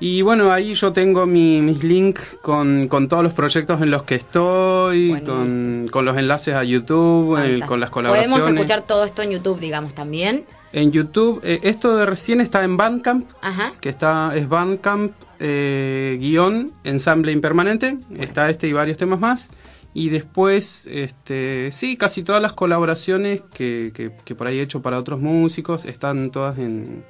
Y 0.04 0.20
bueno, 0.20 0.52
ahí 0.52 0.74
yo 0.74 0.92
tengo 0.92 1.24
mi, 1.24 1.62
mis 1.62 1.82
links 1.82 2.36
con, 2.42 2.88
con 2.88 3.08
todos 3.08 3.22
los 3.22 3.32
proyectos 3.32 3.80
en 3.80 3.90
los 3.90 4.02
que 4.02 4.16
estoy, 4.16 5.18
con, 5.24 6.04
los 6.04 6.18
enlaces 6.18 6.54
a 6.54 6.62
YouTube, 6.62 7.38
eh, 7.42 7.62
con 7.66 7.80
las 7.80 7.88
colaboraciones. 7.88 8.38
Podemos 8.38 8.60
escuchar 8.60 8.86
todo 8.86 9.06
esto 9.06 9.22
en 9.22 9.30
YouTube, 9.30 9.58
digamos, 9.60 9.94
también. 9.94 10.44
En 10.74 10.92
YouTube, 10.92 11.40
eh, 11.42 11.60
esto 11.62 11.96
de 11.96 12.04
recién 12.04 12.42
está 12.42 12.64
en 12.64 12.76
Bandcamp, 12.76 13.30
Ajá. 13.40 13.72
que 13.80 13.88
está 13.88 14.36
es 14.36 14.46
Bandcamp 14.46 15.14
eh, 15.38 16.18
guion 16.20 16.74
ensamble 16.84 17.32
impermanente. 17.32 17.96
Está 18.18 18.50
este 18.50 18.68
y 18.68 18.74
varios 18.74 18.98
temas 18.98 19.20
más. 19.20 19.48
Y 19.94 20.10
después, 20.10 20.86
este, 20.86 21.70
sí, 21.70 21.96
casi 21.96 22.22
todas 22.22 22.42
las 22.42 22.52
colaboraciones 22.52 23.40
que, 23.54 23.90
que, 23.94 24.12
que 24.22 24.34
por 24.34 24.48
ahí 24.48 24.58
he 24.58 24.62
hecho 24.62 24.82
para 24.82 24.98
otros 24.98 25.20
músicos 25.20 25.86
están 25.86 26.30
todas 26.30 26.58
en, 26.58 27.06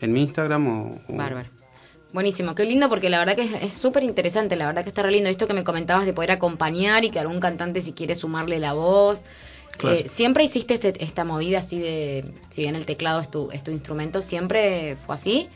en 0.00 0.12
mi 0.12 0.20
Instagram 0.20 0.66
o, 0.66 1.00
o-. 1.08 1.16
Buenísimo, 2.12 2.54
qué 2.54 2.64
lindo 2.64 2.88
porque 2.88 3.10
la 3.10 3.18
verdad 3.18 3.36
que 3.36 3.58
es- 3.66 3.74
súper 3.74 4.02
interesante, 4.02 4.56
la 4.56 4.66
verdad 4.66 4.82
que 4.82 4.88
está 4.88 5.02
re 5.02 5.10
lindo 5.10 5.28
esto 5.28 5.46
que 5.46 5.52
me 5.54 5.62
comentabas 5.64 6.06
de 6.06 6.14
poder 6.14 6.30
acompañar 6.32 7.04
y 7.04 7.10
que 7.10 7.20
algún 7.20 7.38
cantante 7.38 7.82
si 7.82 7.92
quiere 7.92 8.14
sumarle 8.16 8.58
la 8.58 8.72
voz. 8.72 9.24
Claro. 9.76 9.96
Eh, 9.96 10.08
siempre 10.08 10.42
hiciste 10.44 10.74
este- 10.74 11.04
esta 11.04 11.24
movida 11.24 11.58
así 11.58 11.78
de, 11.78 12.24
si 12.48 12.62
bien 12.62 12.76
el 12.76 12.86
teclado 12.86 13.20
es 13.20 13.30
tu, 13.30 13.50
es 13.52 13.62
tu 13.62 13.70
instrumento, 13.70 14.22
siempre 14.22 14.96
fue 15.06 15.14
así, 15.16 15.48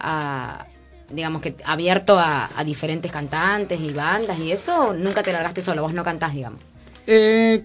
a, 0.00 0.66
digamos 1.10 1.42
que 1.42 1.54
abierto 1.64 2.18
a, 2.18 2.50
a 2.58 2.64
diferentes 2.64 3.12
cantantes 3.12 3.78
y 3.80 3.92
bandas 3.92 4.38
y 4.38 4.50
eso, 4.50 4.94
nunca 4.94 5.22
te 5.22 5.32
largaste 5.32 5.60
solo, 5.62 5.82
vos 5.82 5.92
no 5.92 6.04
cantás, 6.04 6.32
digamos. 6.34 6.60
Eh, 7.10 7.64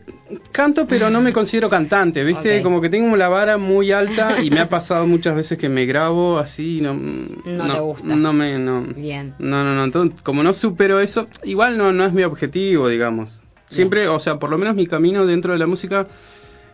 canto, 0.54 0.88
pero 0.88 1.10
no 1.10 1.20
me 1.20 1.34
considero 1.34 1.70
cantante, 1.70 2.24
¿viste? 2.24 2.64
Como 2.64 2.80
que 2.80 2.88
tengo 2.88 3.14
la 3.18 3.28
vara 3.28 3.58
muy 3.58 3.92
alta 3.92 4.42
y 4.42 4.50
me 4.50 4.62
ha 4.62 4.70
pasado 4.70 5.06
muchas 5.06 5.36
veces 5.36 5.58
que 5.58 5.68
me 5.68 5.86
grabo 5.86 6.40
así 6.40 6.78
y 6.78 6.82
no... 6.82 6.94
No 6.94 7.74
te 7.74 7.80
gusta. 7.82 8.08
No 8.08 8.32
me... 8.32 8.58
No, 8.58 8.84
Bien. 8.96 9.36
no, 9.40 9.66
no, 9.66 9.76
no. 9.76 9.84
entonces, 9.84 10.22
como 10.22 10.44
no 10.44 10.54
supero 10.54 11.02
eso, 11.02 11.28
igual 11.44 11.78
no, 11.78 11.92
no 11.92 12.06
es 12.06 12.14
mi 12.14 12.24
objetivo, 12.24 12.88
digamos. 12.88 13.42
Siempre, 13.68 14.08
o 14.08 14.18
sea, 14.18 14.40
por 14.40 14.50
lo 14.50 14.58
menos 14.58 14.76
mi 14.76 14.88
camino 14.88 15.26
dentro 15.26 15.52
de 15.52 15.60
la 15.60 15.68
música... 15.68 16.08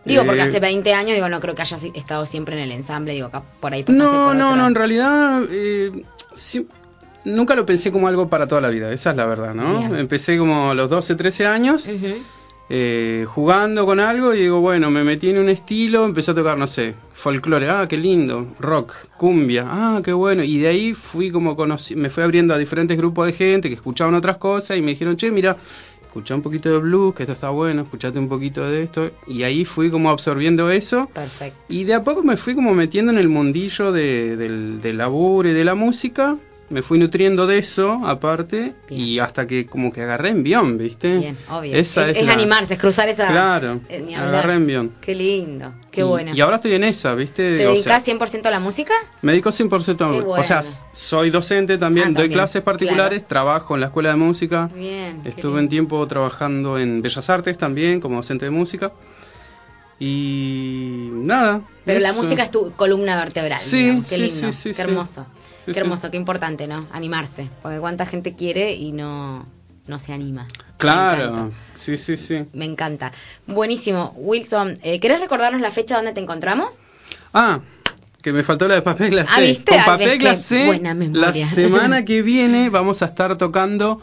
Digo, 0.04 0.24
porque 0.24 0.42
eh, 0.42 0.44
hace 0.44 0.60
20 0.60 0.94
años, 0.94 1.14
digo, 1.14 1.28
no 1.28 1.40
creo 1.40 1.56
que 1.56 1.62
hayas 1.62 1.82
estado 1.82 2.24
siempre 2.24 2.56
en 2.56 2.62
el 2.62 2.70
ensamble, 2.70 3.14
digo, 3.14 3.26
acá 3.26 3.42
por 3.58 3.72
ahí 3.72 3.82
pasaste 3.82 4.00
No, 4.00 4.26
por 4.26 4.36
no, 4.36 4.54
no, 4.54 4.68
en 4.68 4.76
realidad 4.76 5.42
eh, 5.50 6.04
nunca 7.24 7.56
lo 7.56 7.66
pensé 7.66 7.90
como 7.90 8.06
algo 8.06 8.28
para 8.28 8.46
toda 8.46 8.60
la 8.60 8.68
vida, 8.68 8.92
esa 8.92 9.10
es 9.10 9.16
la 9.16 9.26
verdad, 9.26 9.54
¿no? 9.54 9.76
Bien. 9.76 9.96
Empecé 9.96 10.38
como 10.38 10.70
a 10.70 10.74
los 10.74 10.88
12, 10.88 11.16
13 11.16 11.46
años 11.46 11.88
Ujú. 11.88 12.14
Eh, 12.72 13.26
jugando 13.26 13.84
con 13.84 13.98
algo 13.98 14.32
y 14.32 14.42
digo, 14.42 14.60
bueno, 14.60 14.92
me 14.92 15.02
metí 15.02 15.28
en 15.30 15.38
un 15.38 15.48
estilo, 15.48 16.04
empecé 16.04 16.30
a 16.30 16.34
tocar, 16.34 16.56
no 16.56 16.68
sé, 16.68 16.94
folclore, 17.12 17.68
ah, 17.68 17.86
qué 17.88 17.96
lindo, 17.96 18.46
rock, 18.60 18.94
cumbia, 19.16 19.64
ah, 19.66 20.00
qué 20.04 20.12
bueno, 20.12 20.44
y 20.44 20.58
de 20.58 20.68
ahí 20.68 20.94
fui 20.94 21.32
como 21.32 21.56
conocí, 21.56 21.96
me 21.96 22.10
fui 22.10 22.22
abriendo 22.22 22.54
a 22.54 22.58
diferentes 22.58 22.96
grupos 22.96 23.26
de 23.26 23.32
gente 23.32 23.68
que 23.68 23.74
escuchaban 23.74 24.14
otras 24.14 24.36
cosas 24.36 24.78
y 24.78 24.82
me 24.82 24.92
dijeron, 24.92 25.16
che, 25.16 25.32
mira, 25.32 25.56
escuchá 26.00 26.36
un 26.36 26.42
poquito 26.42 26.68
de 26.70 26.78
blues, 26.78 27.12
que 27.12 27.24
esto 27.24 27.32
está 27.32 27.50
bueno, 27.50 27.82
escuchate 27.82 28.20
un 28.20 28.28
poquito 28.28 28.62
de 28.68 28.84
esto, 28.84 29.10
y 29.26 29.42
ahí 29.42 29.64
fui 29.64 29.90
como 29.90 30.08
absorbiendo 30.08 30.70
eso. 30.70 31.08
Perfecto. 31.12 31.58
Y 31.68 31.82
de 31.82 31.94
a 31.94 32.04
poco 32.04 32.22
me 32.22 32.36
fui 32.36 32.54
como 32.54 32.72
metiendo 32.72 33.10
en 33.10 33.18
el 33.18 33.28
mundillo 33.28 33.90
de, 33.90 34.36
del, 34.36 34.80
del 34.80 34.96
laburo 34.96 35.48
y 35.48 35.52
de 35.54 35.64
la 35.64 35.74
música. 35.74 36.36
Me 36.70 36.82
fui 36.82 37.00
nutriendo 37.00 37.48
de 37.48 37.58
eso, 37.58 38.00
aparte, 38.04 38.74
Bien. 38.88 39.00
y 39.00 39.18
hasta 39.18 39.44
que 39.44 39.66
como 39.66 39.92
que 39.92 40.02
agarré 40.02 40.28
envión, 40.28 40.78
¿viste? 40.78 41.18
Bien, 41.18 41.36
obvio. 41.50 41.74
Esa 41.76 42.02
es, 42.02 42.08
es 42.10 42.16
es 42.18 42.26
la- 42.26 42.32
animarse, 42.32 42.74
es 42.74 42.80
cruzar 42.80 43.08
esa... 43.08 43.26
Claro, 43.26 43.80
eh, 43.88 44.14
agarré 44.16 44.54
envión. 44.54 44.92
Qué 45.00 45.16
lindo, 45.16 45.72
qué 45.90 46.02
y, 46.02 46.04
bueno. 46.04 46.32
Y 46.32 46.40
ahora 46.40 46.56
estoy 46.56 46.74
en 46.74 46.84
esa, 46.84 47.14
¿viste? 47.16 47.42
¿Te 47.58 47.66
dedicas 47.66 48.04
sea, 48.04 48.14
100% 48.16 48.46
a 48.46 48.50
la 48.52 48.60
música? 48.60 48.94
me 49.22 49.32
dedico 49.32 49.50
100% 49.50 50.00
a 50.08 50.12
Qué 50.12 50.20
O 50.40 50.42
sea, 50.44 50.62
soy 50.92 51.30
docente 51.30 51.76
también, 51.76 52.04
Ah, 52.04 52.10
doy 52.10 52.14
también, 52.14 52.32
clases 52.34 52.62
particulares, 52.62 53.18
claro. 53.18 53.28
trabajo 53.28 53.74
en 53.74 53.80
la 53.80 53.86
escuela 53.88 54.10
de 54.10 54.16
música. 54.16 54.70
Bien. 54.72 55.22
Estuve 55.24 55.58
un 55.58 55.68
tiempo 55.68 56.06
trabajando 56.06 56.78
en 56.78 57.02
Bellas 57.02 57.28
Artes 57.28 57.58
también, 57.58 58.00
como 58.00 58.16
docente 58.18 58.44
de 58.44 58.52
música. 58.52 58.92
Y 59.98 61.08
nada. 61.12 61.62
Pero 61.84 62.00
la 62.00 62.12
música 62.12 62.42
es 62.42 62.50
tu 62.50 62.72
columna 62.72 63.16
vertebral. 63.16 63.60
Sí, 63.60 63.82
digamos. 63.82 64.08
Qué 64.08 64.16
sí, 64.16 64.22
lindo, 64.22 64.52
sí, 64.52 64.52
sí, 64.52 64.68
qué 64.70 64.74
sí. 64.74 64.80
hermoso. 64.82 65.26
Sí, 65.70 65.74
qué 65.74 65.80
sí. 65.80 65.86
hermoso, 65.86 66.10
qué 66.10 66.16
importante, 66.16 66.66
¿no? 66.66 66.86
Animarse. 66.92 67.48
Porque 67.62 67.78
cuánta 67.78 68.06
gente 68.06 68.34
quiere 68.34 68.72
y 68.72 68.92
no, 68.92 69.46
no 69.86 69.98
se 69.98 70.12
anima. 70.12 70.46
Claro, 70.76 71.50
sí, 71.74 71.96
sí, 71.96 72.16
sí. 72.16 72.46
Me 72.52 72.64
encanta. 72.64 73.12
Buenísimo. 73.46 74.14
Wilson, 74.16 74.78
eh, 74.82 74.98
¿querés 75.00 75.20
recordarnos 75.20 75.60
la 75.60 75.70
fecha 75.70 75.96
donde 75.96 76.12
te 76.12 76.20
encontramos? 76.20 76.74
Ah, 77.34 77.60
que 78.22 78.32
me 78.32 78.42
faltó 78.42 78.68
la 78.68 78.74
de 78.74 78.82
papel 78.82 79.10
glacé. 79.10 79.32
Ah, 79.36 79.40
¿viste? 79.40 79.72
Con 79.72 79.84
papel 79.84 80.18
glacé, 80.18 80.80
la 81.12 81.34
semana 81.34 82.04
que 82.06 82.22
viene 82.22 82.70
vamos 82.70 83.02
a 83.02 83.06
estar 83.06 83.36
tocando 83.36 84.00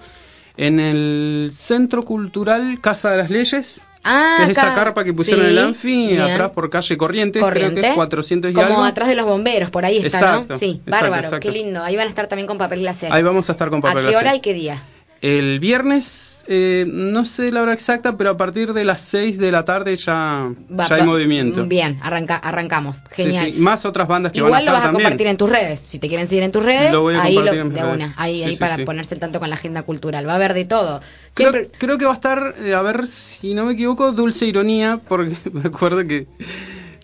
en 0.55 0.79
el 0.79 1.49
Centro 1.53 2.03
Cultural 2.03 2.79
Casa 2.81 3.11
de 3.11 3.17
las 3.17 3.29
Leyes. 3.29 3.87
Ah, 4.09 4.35
que 4.37 4.43
es 4.51 4.57
esa 4.57 4.73
carpa 4.73 5.03
que 5.03 5.11
pusieron 5.13 5.43
Sí, 5.45 5.51
en 5.51 5.57
el 5.57 5.63
Anfi, 5.65 6.07
bien. 6.07 6.21
atrás 6.21 6.51
por 6.51 6.69
calle 6.69 6.95
Corrientes, 6.97 7.43
creo 7.43 7.73
que 7.73 7.79
es 7.89 7.93
400 7.95 8.51
y 8.51 8.53
Como 8.53 8.65
algo. 8.67 8.83
atrás 8.83 9.09
de 9.09 9.15
los 9.15 9.25
bomberos, 9.25 9.69
por 9.69 9.83
ahí 9.85 9.97
está, 9.97 10.07
Exacto, 10.07 10.53
¿no? 10.53 10.57
Sí, 10.59 10.69
exacto, 10.85 10.91
bárbaro, 10.91 11.23
exacto. 11.23 11.39
qué 11.47 11.51
lindo. 11.51 11.83
Ahí 11.83 11.95
van 11.97 12.07
a 12.07 12.09
estar 12.09 12.27
también 12.27 12.47
con 12.47 12.57
papel 12.57 12.79
glacé. 12.79 13.09
Ahí 13.11 13.21
vamos 13.23 13.49
a 13.49 13.51
estar 13.51 13.69
con 13.69 13.79
¿A 13.79 13.81
papel 13.81 14.01
qué 14.01 14.07
glacé. 14.11 14.17
hora 14.25 14.35
y 14.35 14.39
qué 14.39 14.53
día? 14.53 14.81
El 15.21 15.59
viernes, 15.59 16.43
eh, 16.47 16.85
no 16.87 17.25
sé 17.25 17.51
la 17.51 17.63
hora 17.63 17.73
exacta, 17.73 18.17
pero 18.17 18.29
a 18.29 18.37
partir 18.37 18.73
de 18.73 18.83
las 18.85 19.01
6 19.01 19.37
de 19.39 19.51
la 19.51 19.65
tarde 19.65 19.95
ya, 19.95 20.49
Va- 20.71 20.87
ya 20.87 20.95
hay 20.95 21.01
va- 21.01 21.07
movimiento. 21.07 21.65
Bien, 21.65 21.99
arranca, 22.03 22.35
arrancamos. 22.35 23.01
Genial. 23.11 23.51
sí. 23.53 23.59
Más 23.59 23.85
otras 23.85 24.07
bandas 24.07 24.31
que 24.31 24.37
Igual 24.39 24.51
van 24.51 24.61
a 24.61 24.61
lo 24.61 24.65
estar 24.67 24.73
vas 24.75 24.83
a 24.83 24.87
también. 24.91 25.03
compartir 25.09 25.27
en 25.27 25.37
tus 25.37 25.49
redes. 25.49 25.79
Si 25.79 25.97
te 25.99 26.07
quieren 26.07 26.27
seguir 26.27 26.43
en 26.43 26.51
tus 26.51 26.63
redes, 26.63 26.91
Lo 26.91 27.01
voy 27.01 27.15
a 27.15 27.23
ahí 27.23 27.33
lo, 27.35 27.43
de 27.45 27.63
redes. 27.63 27.83
una, 27.95 28.13
ahí, 28.17 28.37
Sí, 28.37 28.43
ahí 28.43 28.53
sí, 28.55 28.59
para 28.59 28.77
ponerse 28.85 29.15
al 29.15 29.19
tanto 29.19 29.39
con 29.39 29.49
la 29.49 29.55
agenda 29.55 29.81
cultural. 29.83 30.27
Va 30.27 30.33
a 30.33 30.35
haber 30.35 30.53
de 30.53 30.65
todo. 30.65 31.01
Creo 31.33 31.97
que 31.97 32.05
va 32.05 32.11
a 32.11 32.15
estar, 32.15 32.55
eh, 32.63 32.73
a 32.75 32.81
ver 32.81 33.07
si 33.07 33.53
no 33.53 33.65
me 33.65 33.73
equivoco, 33.73 34.11
Dulce 34.11 34.45
Ironía, 34.45 34.99
porque 35.07 35.35
me 35.51 35.61
acuerdo 35.61 36.03
que 36.07 36.27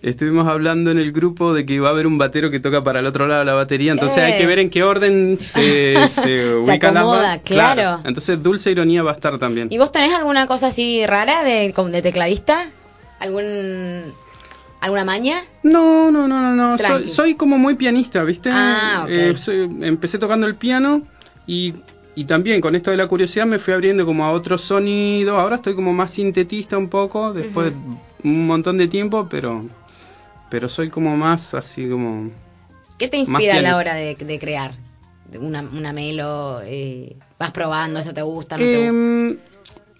estuvimos 0.08 0.46
hablando 0.46 0.90
en 0.90 0.98
el 0.98 1.12
grupo 1.12 1.54
de 1.54 1.64
que 1.66 1.80
va 1.80 1.88
a 1.88 1.92
haber 1.92 2.06
un 2.06 2.18
batero 2.18 2.50
que 2.50 2.60
toca 2.60 2.84
para 2.84 3.00
el 3.00 3.06
otro 3.06 3.26
lado 3.26 3.40
de 3.40 3.46
la 3.46 3.54
batería, 3.54 3.92
entonces 3.92 4.18
Eh. 4.18 4.22
hay 4.22 4.38
que 4.38 4.46
ver 4.46 4.58
en 4.58 4.70
qué 4.70 4.82
orden 4.82 5.38
se, 5.40 5.94
se 6.08 6.54
ubican 6.56 6.94
las 6.94 7.02
acomoda, 7.02 7.22
bandas. 7.22 7.40
claro. 7.44 8.00
Entonces 8.04 8.42
Dulce 8.42 8.70
Ironía 8.70 9.02
va 9.02 9.12
a 9.12 9.14
estar 9.14 9.38
también. 9.38 9.68
¿Y 9.70 9.78
vos 9.78 9.90
tenés 9.90 10.14
alguna 10.14 10.46
cosa 10.46 10.68
así 10.68 11.04
rara 11.06 11.42
de, 11.42 11.72
tecladista? 12.02 12.58
¿Algún 13.20 14.12
alguna 14.80 15.04
maña? 15.04 15.42
No, 15.62 16.10
no, 16.10 16.28
no, 16.28 16.40
no, 16.40 16.54
no. 16.54 16.78
Soy, 16.78 17.08
soy 17.08 17.34
como 17.36 17.56
muy 17.56 17.74
pianista, 17.74 18.22
¿viste? 18.24 18.50
Ah, 18.52 19.00
ok. 19.04 19.10
Eh, 19.10 19.34
soy- 19.36 19.70
empecé 19.80 20.18
tocando 20.18 20.46
el 20.46 20.56
piano 20.56 21.02
y, 21.46 21.72
y 22.14 22.24
también 22.24 22.60
con 22.60 22.74
esto 22.74 22.90
de 22.90 22.98
la 22.98 23.06
curiosidad 23.06 23.46
me 23.46 23.58
fui 23.58 23.72
abriendo 23.72 24.04
como 24.04 24.24
a 24.26 24.32
otro 24.32 24.58
sonido. 24.58 25.38
Ahora 25.38 25.56
estoy 25.56 25.74
como 25.74 25.94
más 25.94 26.10
sintetista 26.10 26.76
un 26.76 26.88
poco, 26.90 27.32
después 27.32 27.72
de 27.72 28.28
un 28.28 28.46
montón 28.46 28.76
de 28.76 28.88
tiempo, 28.88 29.26
pero 29.30 29.64
pero 30.50 30.68
soy 30.68 30.90
como 30.90 31.16
más 31.16 31.54
así 31.54 31.88
como... 31.88 32.30
¿Qué 32.98 33.08
te 33.08 33.16
inspira 33.16 33.56
a 33.56 33.62
la 33.62 33.76
hora 33.76 33.94
de, 33.94 34.14
de 34.14 34.38
crear? 34.38 34.72
Una, 35.40 35.62
una 35.62 35.92
melo, 35.92 36.60
eh, 36.64 37.16
vas 37.38 37.50
probando, 37.50 37.98
eso 37.98 38.14
te 38.14 38.22
gusta, 38.22 38.56
no 38.56 38.62
te 38.62 38.76
gusta. 38.76 38.88
Em, 38.88 39.36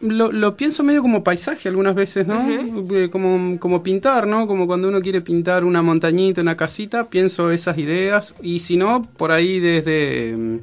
lo, 0.00 0.30
lo 0.30 0.56
pienso 0.56 0.82
medio 0.82 1.02
como 1.02 1.24
paisaje 1.24 1.68
algunas 1.68 1.94
veces, 1.94 2.26
¿no? 2.26 2.40
Eh, 2.48 3.10
como, 3.10 3.58
como 3.58 3.82
pintar, 3.82 4.26
¿no? 4.26 4.46
Como 4.46 4.66
cuando 4.66 4.88
uno 4.88 5.00
quiere 5.00 5.22
pintar 5.22 5.64
una 5.64 5.82
montañita, 5.82 6.40
una 6.40 6.56
casita, 6.56 7.08
pienso 7.08 7.50
esas 7.50 7.78
ideas. 7.78 8.34
Y 8.42 8.60
si 8.60 8.76
no, 8.76 9.02
por 9.02 9.32
ahí 9.32 9.60
desde, 9.60 10.30
em, 10.30 10.60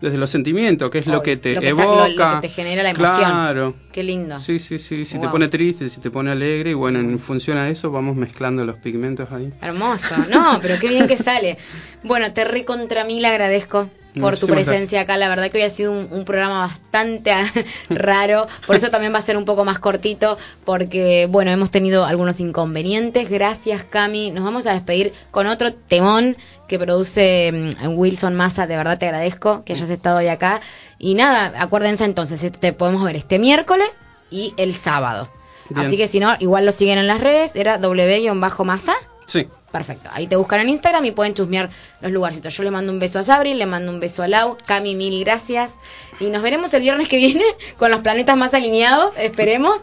desde 0.00 0.16
los 0.18 0.30
sentimientos, 0.30 0.90
que 0.90 0.98
es 0.98 1.06
lo 1.06 1.22
que 1.22 1.36
te 1.36 1.54
lo 1.54 1.60
que 1.60 1.68
está- 1.68 1.84
lo- 1.84 2.04
evoca. 2.06 2.34
lo 2.34 2.40
que 2.40 2.48
te 2.48 2.54
genera 2.54 2.82
la 2.82 2.90
emoción. 2.90 3.16
Claro. 3.16 3.74
Qué 3.92 4.02
lindo. 4.02 4.38
Sí, 4.40 4.58
sí, 4.58 4.78
sí. 4.78 5.04
Si 5.04 5.14
te 5.14 5.26
Wow. 5.26 5.30
pone 5.32 5.48
triste, 5.48 5.88
si 5.88 6.00
te 6.00 6.10
pone 6.10 6.30
alegre. 6.30 6.70
Y 6.70 6.74
bueno, 6.74 6.98
en 7.00 7.18
función 7.18 7.58
a 7.58 7.68
eso 7.68 7.90
vamos 7.90 8.16
mezclando 8.16 8.64
los 8.64 8.76
pigmentos 8.76 9.30
ahí. 9.32 9.52
Hermoso. 9.60 10.14
No, 10.30 10.58
pero 10.62 10.78
qué 10.80 10.88
bien 10.88 11.06
que 11.06 11.16
sale. 11.18 11.58
Bueno, 12.02 12.32
te 12.32 12.44
recontra 12.44 13.04
mil 13.04 13.24
agradezco 13.24 13.90
por 14.18 14.38
tu 14.38 14.46
presencia 14.46 15.02
acá. 15.02 15.16
La 15.16 15.28
verdad 15.28 15.50
que 15.50 15.58
hoy 15.58 15.64
ha 15.64 15.70
sido 15.70 15.92
un, 15.92 16.08
un 16.10 16.24
programa 16.24 16.66
bastante 16.66 17.32
raro. 17.90 18.46
Por 18.66 18.76
eso 18.76 18.90
también 18.90 19.12
va 19.12 19.18
a 19.18 19.22
ser 19.22 19.36
un 19.36 19.44
poco 19.44 19.64
más 19.64 19.78
cortito. 19.78 20.38
Porque, 20.64 21.26
bueno, 21.30 21.50
hemos 21.50 21.70
tenido 21.70 22.04
algunos 22.04 22.40
inconvenientes. 22.40 23.28
Gracias, 23.28 23.84
Cami. 23.84 24.30
Nos 24.30 24.44
vamos 24.44 24.66
a 24.66 24.72
despedir 24.72 25.12
con 25.30 25.46
otro 25.46 25.72
temón 25.72 26.36
que 26.70 26.78
produce 26.78 27.72
mm, 27.82 27.98
Wilson 27.98 28.34
Massa. 28.34 28.66
De 28.66 28.76
verdad 28.76 28.98
te 28.98 29.06
agradezco 29.06 29.64
que 29.64 29.72
hayas 29.72 29.90
estado 29.90 30.18
hoy 30.18 30.28
acá. 30.28 30.60
Y 30.98 31.14
nada, 31.14 31.52
acuérdense 31.60 32.04
entonces, 32.04 32.44
este, 32.44 32.58
te 32.58 32.72
podemos 32.72 33.02
ver 33.02 33.16
este 33.16 33.38
miércoles 33.38 33.98
y 34.30 34.54
el 34.56 34.74
sábado. 34.74 35.28
Bien. 35.68 35.86
Así 35.86 35.96
que 35.96 36.06
si 36.06 36.20
no, 36.20 36.34
igual 36.38 36.66
lo 36.66 36.72
siguen 36.72 36.98
en 36.98 37.06
las 37.06 37.20
redes. 37.20 37.52
Era 37.54 37.78
W-Massa. 37.78 38.94
Sí. 39.26 39.48
Perfecto. 39.70 40.10
Ahí 40.12 40.26
te 40.26 40.36
buscan 40.36 40.60
en 40.60 40.68
Instagram 40.70 41.04
y 41.04 41.12
pueden 41.12 41.34
chusmear 41.34 41.70
los 42.00 42.10
lugarcitos. 42.10 42.56
Yo 42.56 42.64
le 42.64 42.70
mando 42.70 42.92
un 42.92 42.98
beso 42.98 43.20
a 43.20 43.22
Sabri, 43.22 43.54
le 43.54 43.66
mando 43.66 43.92
un 43.92 44.00
beso 44.00 44.22
a 44.22 44.28
Lau. 44.28 44.56
Cami, 44.66 44.96
mil 44.96 45.22
gracias. 45.24 45.76
Y 46.18 46.26
nos 46.26 46.42
veremos 46.42 46.74
el 46.74 46.82
viernes 46.82 47.08
que 47.08 47.18
viene 47.18 47.44
con 47.78 47.90
los 47.90 48.00
planetas 48.00 48.36
más 48.36 48.52
alineados. 48.52 49.16
Esperemos. 49.16 49.80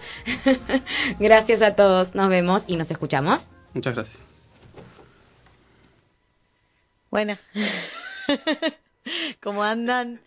gracias 1.19 1.61
a 1.61 1.75
todos. 1.75 2.15
Nos 2.15 2.29
vemos 2.29 2.65
y 2.67 2.75
nos 2.75 2.91
escuchamos. 2.91 3.49
Muchas 3.73 3.93
gracias. 3.95 4.25
Bueno, 7.09 7.37
¿cómo 9.41 9.63
andan? 9.63 10.21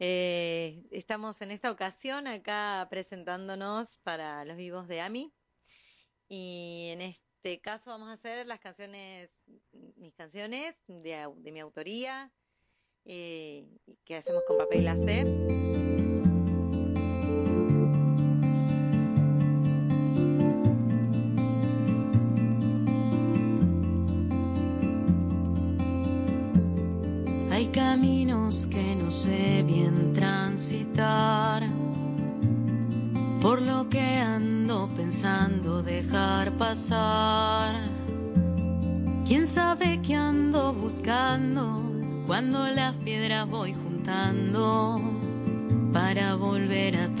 Eh, 0.00 0.82
estamos 0.90 1.42
en 1.42 1.50
esta 1.50 1.70
ocasión 1.70 2.26
acá 2.26 2.86
presentándonos 2.88 3.98
para 3.98 4.44
los 4.46 4.56
vivos 4.56 4.88
de 4.88 5.02
AMI 5.02 5.32
y 6.28 6.88
en 6.90 7.02
este 7.02 7.21
caso 7.60 7.90
vamos 7.90 8.08
a 8.08 8.12
hacer 8.12 8.46
las 8.46 8.60
canciones, 8.60 9.30
mis 9.96 10.14
canciones 10.14 10.76
de, 10.86 11.28
de 11.36 11.52
mi 11.52 11.60
autoría 11.60 12.30
eh, 13.04 13.66
que 14.04 14.16
hacemos 14.16 14.42
con 14.46 14.58
papel 14.58 14.82
glacé. 14.82 15.24
Hay 27.50 27.66
caminos 27.72 28.68
que 28.68 28.94
no 28.94 29.10
sé 29.10 29.64
bien 29.66 30.12
transitar, 30.12 31.64
por 33.40 33.60
lo 33.60 33.88
que 33.88 34.00
ando 34.00 34.88
pensando 34.96 35.82
dejar 35.82 36.56
pasar. 36.56 37.01
Cuando 42.32 42.66
las 42.68 42.94
piedras 42.96 43.46
voy 43.46 43.74
juntando 43.74 44.98
para 45.92 46.34
volver 46.34 46.96
a. 46.96 47.11